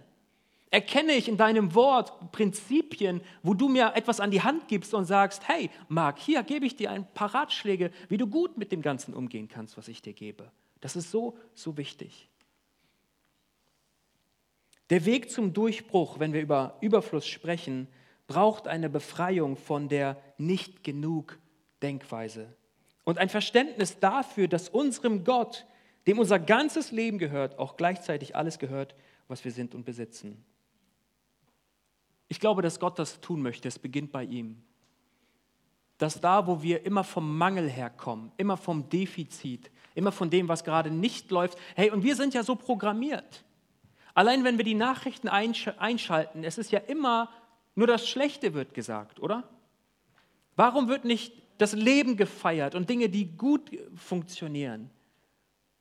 Erkenne 0.69 1.13
ich 1.13 1.27
in 1.27 1.35
deinem 1.35 1.75
Wort 1.75 2.31
Prinzipien, 2.31 3.19
wo 3.43 3.53
du 3.53 3.67
mir 3.67 3.91
etwas 3.93 4.21
an 4.21 4.31
die 4.31 4.41
Hand 4.41 4.69
gibst 4.69 4.93
und 4.93 5.03
sagst, 5.03 5.47
hey, 5.49 5.69
Marc, 5.89 6.17
hier 6.19 6.43
gebe 6.43 6.65
ich 6.65 6.77
dir 6.77 6.91
ein 6.91 7.05
paar 7.13 7.35
Ratschläge, 7.35 7.91
wie 8.07 8.17
du 8.17 8.25
gut 8.25 8.57
mit 8.57 8.71
dem 8.71 8.81
Ganzen 8.81 9.13
umgehen 9.13 9.49
kannst, 9.49 9.77
was 9.77 9.89
ich 9.89 10.01
dir 10.01 10.13
gebe. 10.13 10.49
Das 10.79 10.95
ist 10.95 11.11
so, 11.11 11.37
so 11.53 11.75
wichtig. 11.75 12.29
Der 14.89 15.05
Weg 15.05 15.29
zum 15.29 15.51
Durchbruch, 15.53 16.19
wenn 16.19 16.31
wir 16.31 16.41
über 16.41 16.77
Überfluss 16.79 17.27
sprechen, 17.27 17.87
braucht 18.31 18.65
eine 18.69 18.89
Befreiung 18.89 19.57
von 19.57 19.89
der 19.89 20.15
nicht 20.37 20.85
genug 20.85 21.37
Denkweise 21.81 22.55
und 23.03 23.17
ein 23.17 23.27
Verständnis 23.27 23.99
dafür, 23.99 24.47
dass 24.47 24.69
unserem 24.69 25.25
Gott, 25.25 25.65
dem 26.07 26.17
unser 26.17 26.39
ganzes 26.39 26.91
Leben 26.91 27.17
gehört, 27.17 27.59
auch 27.59 27.75
gleichzeitig 27.75 28.37
alles 28.37 28.57
gehört, 28.57 28.95
was 29.27 29.43
wir 29.43 29.51
sind 29.51 29.75
und 29.75 29.83
besitzen. 29.83 30.45
Ich 32.29 32.39
glaube, 32.39 32.61
dass 32.61 32.79
Gott 32.79 32.97
das 32.99 33.19
tun 33.19 33.41
möchte. 33.41 33.67
Es 33.67 33.79
beginnt 33.79 34.13
bei 34.13 34.23
ihm. 34.23 34.63
Dass 35.97 36.21
da, 36.21 36.47
wo 36.47 36.63
wir 36.63 36.85
immer 36.85 37.03
vom 37.03 37.37
Mangel 37.37 37.69
herkommen, 37.69 38.31
immer 38.37 38.55
vom 38.55 38.87
Defizit, 38.87 39.71
immer 39.93 40.13
von 40.13 40.29
dem, 40.29 40.47
was 40.47 40.63
gerade 40.63 40.89
nicht 40.89 41.31
läuft, 41.31 41.57
hey, 41.75 41.91
und 41.91 42.03
wir 42.03 42.15
sind 42.15 42.33
ja 42.33 42.43
so 42.43 42.55
programmiert. 42.55 43.43
Allein 44.13 44.45
wenn 44.45 44.57
wir 44.57 44.65
die 44.65 44.75
Nachrichten 44.75 45.27
einschalten, 45.27 46.45
es 46.45 46.57
ist 46.57 46.71
ja 46.71 46.79
immer 46.79 47.29
nur 47.75 47.87
das 47.87 48.07
Schlechte 48.07 48.53
wird 48.53 48.73
gesagt, 48.73 49.19
oder? 49.19 49.49
Warum 50.55 50.87
wird 50.89 51.05
nicht 51.05 51.33
das 51.57 51.73
Leben 51.73 52.17
gefeiert 52.17 52.75
und 52.75 52.89
Dinge, 52.89 53.09
die 53.09 53.37
gut 53.37 53.71
funktionieren? 53.95 54.89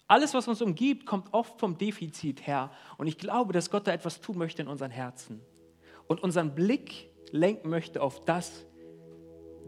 Alles, 0.07 0.35
was 0.35 0.49
uns 0.49 0.61
umgibt, 0.61 1.07
kommt 1.07 1.33
oft 1.33 1.61
vom 1.61 1.79
Defizit 1.79 2.47
her. 2.47 2.73
Und 2.99 3.07
ich 3.07 3.17
glaube, 3.17 3.53
dass 3.53 3.71
Gott 3.71 3.87
da 3.87 3.93
etwas 3.93 4.21
tun 4.21 4.39
möchte 4.39 4.63
in 4.63 4.69
unseren 4.69 4.91
Herzen 4.91 5.41
und 6.09 6.23
unseren 6.23 6.55
Blick 6.55 7.11
lenken 7.31 7.71
möchte 7.71 8.03
auf 8.03 8.25
das, 8.25 8.67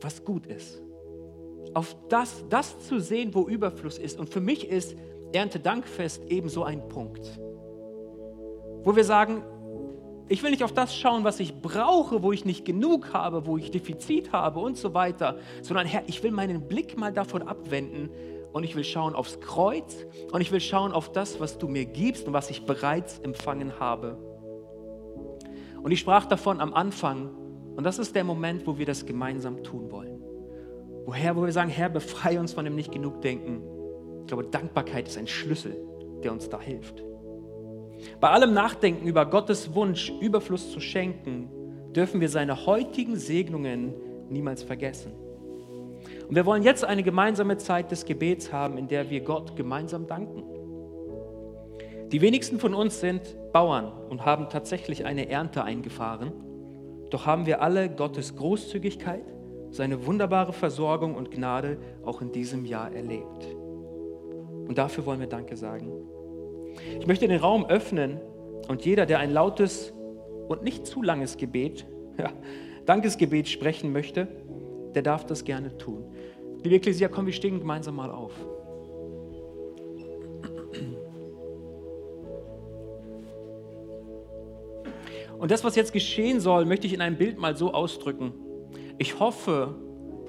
was 0.00 0.24
gut 0.24 0.46
ist. 0.46 0.82
Auf 1.74 1.96
das, 2.08 2.44
das 2.48 2.80
zu 2.86 2.98
sehen, 2.98 3.34
wo 3.34 3.48
Überfluss 3.48 3.98
ist. 3.98 4.18
Und 4.18 4.30
für 4.30 4.40
mich 4.40 4.68
ist 4.68 4.96
Erntedankfest 5.32 6.24
ebenso 6.28 6.64
ein 6.64 6.88
Punkt, 6.88 7.38
wo 8.82 8.96
wir 8.96 9.04
sagen, 9.04 9.44
ich 10.32 10.42
will 10.42 10.50
nicht 10.50 10.64
auf 10.64 10.72
das 10.72 10.96
schauen, 10.96 11.24
was 11.24 11.40
ich 11.40 11.60
brauche, 11.60 12.22
wo 12.22 12.32
ich 12.32 12.46
nicht 12.46 12.64
genug 12.64 13.12
habe, 13.12 13.46
wo 13.46 13.58
ich 13.58 13.70
Defizit 13.70 14.32
habe 14.32 14.60
und 14.60 14.78
so 14.78 14.94
weiter, 14.94 15.36
sondern 15.60 15.86
Herr, 15.86 16.04
ich 16.06 16.22
will 16.22 16.30
meinen 16.30 16.66
Blick 16.68 16.96
mal 16.96 17.12
davon 17.12 17.42
abwenden 17.42 18.08
und 18.52 18.64
ich 18.64 18.74
will 18.74 18.84
schauen 18.84 19.14
aufs 19.14 19.40
Kreuz 19.40 20.06
und 20.32 20.40
ich 20.40 20.50
will 20.50 20.60
schauen 20.60 20.92
auf 20.92 21.12
das, 21.12 21.38
was 21.38 21.58
du 21.58 21.68
mir 21.68 21.84
gibst 21.84 22.26
und 22.26 22.32
was 22.32 22.48
ich 22.48 22.64
bereits 22.64 23.18
empfangen 23.18 23.78
habe. 23.78 24.16
Und 25.82 25.90
ich 25.90 26.00
sprach 26.00 26.24
davon 26.24 26.60
am 26.60 26.72
Anfang 26.72 27.28
und 27.76 27.84
das 27.84 27.98
ist 27.98 28.14
der 28.14 28.24
Moment, 28.24 28.66
wo 28.66 28.78
wir 28.78 28.86
das 28.86 29.04
gemeinsam 29.04 29.62
tun 29.62 29.90
wollen. 29.90 30.22
Woher, 31.04 31.36
wo 31.36 31.44
wir 31.44 31.52
sagen, 31.52 31.68
Herr, 31.68 31.90
befreie 31.90 32.40
uns 32.40 32.54
von 32.54 32.64
dem 32.64 32.74
nicht 32.74 32.90
genug 32.90 33.20
denken. 33.20 33.62
Ich 34.20 34.28
glaube, 34.28 34.44
Dankbarkeit 34.44 35.08
ist 35.08 35.18
ein 35.18 35.26
Schlüssel, 35.26 35.76
der 36.24 36.32
uns 36.32 36.48
da 36.48 36.58
hilft. 36.58 37.02
Bei 38.20 38.30
allem 38.30 38.54
Nachdenken 38.54 39.06
über 39.06 39.26
Gottes 39.26 39.74
Wunsch, 39.74 40.12
Überfluss 40.20 40.70
zu 40.70 40.80
schenken, 40.80 41.48
dürfen 41.94 42.20
wir 42.20 42.28
seine 42.28 42.66
heutigen 42.66 43.16
Segnungen 43.16 43.94
niemals 44.28 44.62
vergessen. 44.62 45.12
Und 46.28 46.34
wir 46.34 46.46
wollen 46.46 46.62
jetzt 46.62 46.84
eine 46.84 47.02
gemeinsame 47.02 47.58
Zeit 47.58 47.90
des 47.90 48.04
Gebets 48.04 48.52
haben, 48.52 48.78
in 48.78 48.88
der 48.88 49.10
wir 49.10 49.20
Gott 49.20 49.56
gemeinsam 49.56 50.06
danken. 50.06 50.42
Die 52.10 52.20
wenigsten 52.20 52.58
von 52.58 52.74
uns 52.74 53.00
sind 53.00 53.36
Bauern 53.52 53.92
und 54.10 54.24
haben 54.24 54.48
tatsächlich 54.48 55.04
eine 55.04 55.28
Ernte 55.28 55.64
eingefahren. 55.64 56.32
Doch 57.10 57.26
haben 57.26 57.46
wir 57.46 57.62
alle 57.62 57.88
Gottes 57.88 58.36
Großzügigkeit, 58.36 59.24
seine 59.70 60.06
wunderbare 60.06 60.52
Versorgung 60.52 61.14
und 61.14 61.30
Gnade 61.30 61.78
auch 62.04 62.20
in 62.20 62.32
diesem 62.32 62.64
Jahr 62.64 62.92
erlebt. 62.92 63.46
Und 64.68 64.76
dafür 64.76 65.06
wollen 65.06 65.20
wir 65.20 65.26
Danke 65.26 65.56
sagen. 65.56 65.90
Ich 66.98 67.06
möchte 67.06 67.28
den 67.28 67.40
Raum 67.40 67.66
öffnen 67.66 68.20
und 68.68 68.84
jeder, 68.84 69.06
der 69.06 69.18
ein 69.18 69.32
lautes 69.32 69.92
und 70.48 70.62
nicht 70.62 70.86
zu 70.86 71.02
langes 71.02 71.36
Gebet, 71.36 71.86
ja, 72.18 72.32
Dankesgebet 72.86 73.48
sprechen 73.48 73.92
möchte, 73.92 74.28
der 74.94 75.02
darf 75.02 75.26
das 75.26 75.44
gerne 75.44 75.76
tun. 75.78 76.04
Liebe 76.62 76.76
Ekklesia, 76.76 77.08
komm, 77.08 77.26
wir 77.26 77.32
stehen 77.32 77.58
gemeinsam 77.58 77.96
mal 77.96 78.10
auf. 78.10 78.32
Und 85.38 85.50
das, 85.50 85.64
was 85.64 85.74
jetzt 85.74 85.92
geschehen 85.92 86.38
soll, 86.38 86.64
möchte 86.66 86.86
ich 86.86 86.92
in 86.92 87.00
einem 87.00 87.16
Bild 87.16 87.36
mal 87.36 87.56
so 87.56 87.72
ausdrücken. 87.72 88.32
Ich 88.98 89.18
hoffe, 89.18 89.74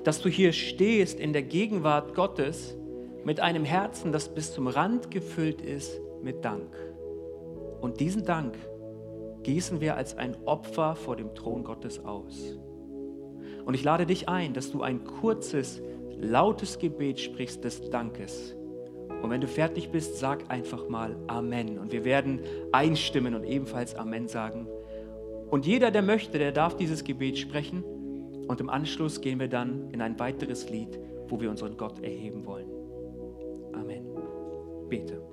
dass 0.03 0.21
du 0.21 0.27
hier 0.27 0.53
stehst 0.53 1.19
in 1.19 1.33
der 1.33 1.43
Gegenwart 1.43 2.15
Gottes 2.15 2.75
mit 3.23 3.39
einem 3.39 3.63
Herzen, 3.63 4.11
das 4.11 4.33
bis 4.33 4.53
zum 4.53 4.67
Rand 4.67 5.11
gefüllt 5.11 5.61
ist 5.61 6.02
mit 6.23 6.43
Dank. 6.43 6.75
Und 7.81 7.99
diesen 7.99 8.23
Dank 8.23 8.57
gießen 9.43 9.81
wir 9.81 9.97
als 9.97 10.17
ein 10.17 10.35
Opfer 10.45 10.95
vor 10.95 11.15
dem 11.15 11.35
Thron 11.35 11.63
Gottes 11.63 12.03
aus. 12.03 12.57
Und 13.65 13.73
ich 13.73 13.83
lade 13.83 14.05
dich 14.05 14.29
ein, 14.29 14.53
dass 14.53 14.71
du 14.71 14.81
ein 14.81 15.03
kurzes, 15.03 15.81
lautes 16.17 16.79
Gebet 16.79 17.19
sprichst 17.19 17.63
des 17.63 17.89
Dankes. 17.89 18.55
Und 19.21 19.29
wenn 19.29 19.41
du 19.41 19.47
fertig 19.47 19.89
bist, 19.89 20.17
sag 20.17 20.49
einfach 20.49 20.89
mal 20.89 21.15
Amen. 21.27 21.77
Und 21.77 21.91
wir 21.91 22.03
werden 22.03 22.41
einstimmen 22.71 23.35
und 23.35 23.43
ebenfalls 23.45 23.95
Amen 23.95 24.27
sagen. 24.27 24.67
Und 25.49 25.65
jeder, 25.65 25.91
der 25.91 26.01
möchte, 26.01 26.39
der 26.39 26.51
darf 26.51 26.75
dieses 26.75 27.03
Gebet 27.03 27.37
sprechen. 27.37 27.83
Und 28.47 28.59
im 28.59 28.69
Anschluss 28.69 29.21
gehen 29.21 29.39
wir 29.39 29.47
dann 29.47 29.89
in 29.91 30.01
ein 30.01 30.19
weiteres 30.19 30.69
Lied, 30.69 30.99
wo 31.27 31.39
wir 31.39 31.49
unseren 31.49 31.77
Gott 31.77 32.01
erheben 32.01 32.45
wollen. 32.45 32.69
Amen. 33.73 34.05
Bete. 34.89 35.32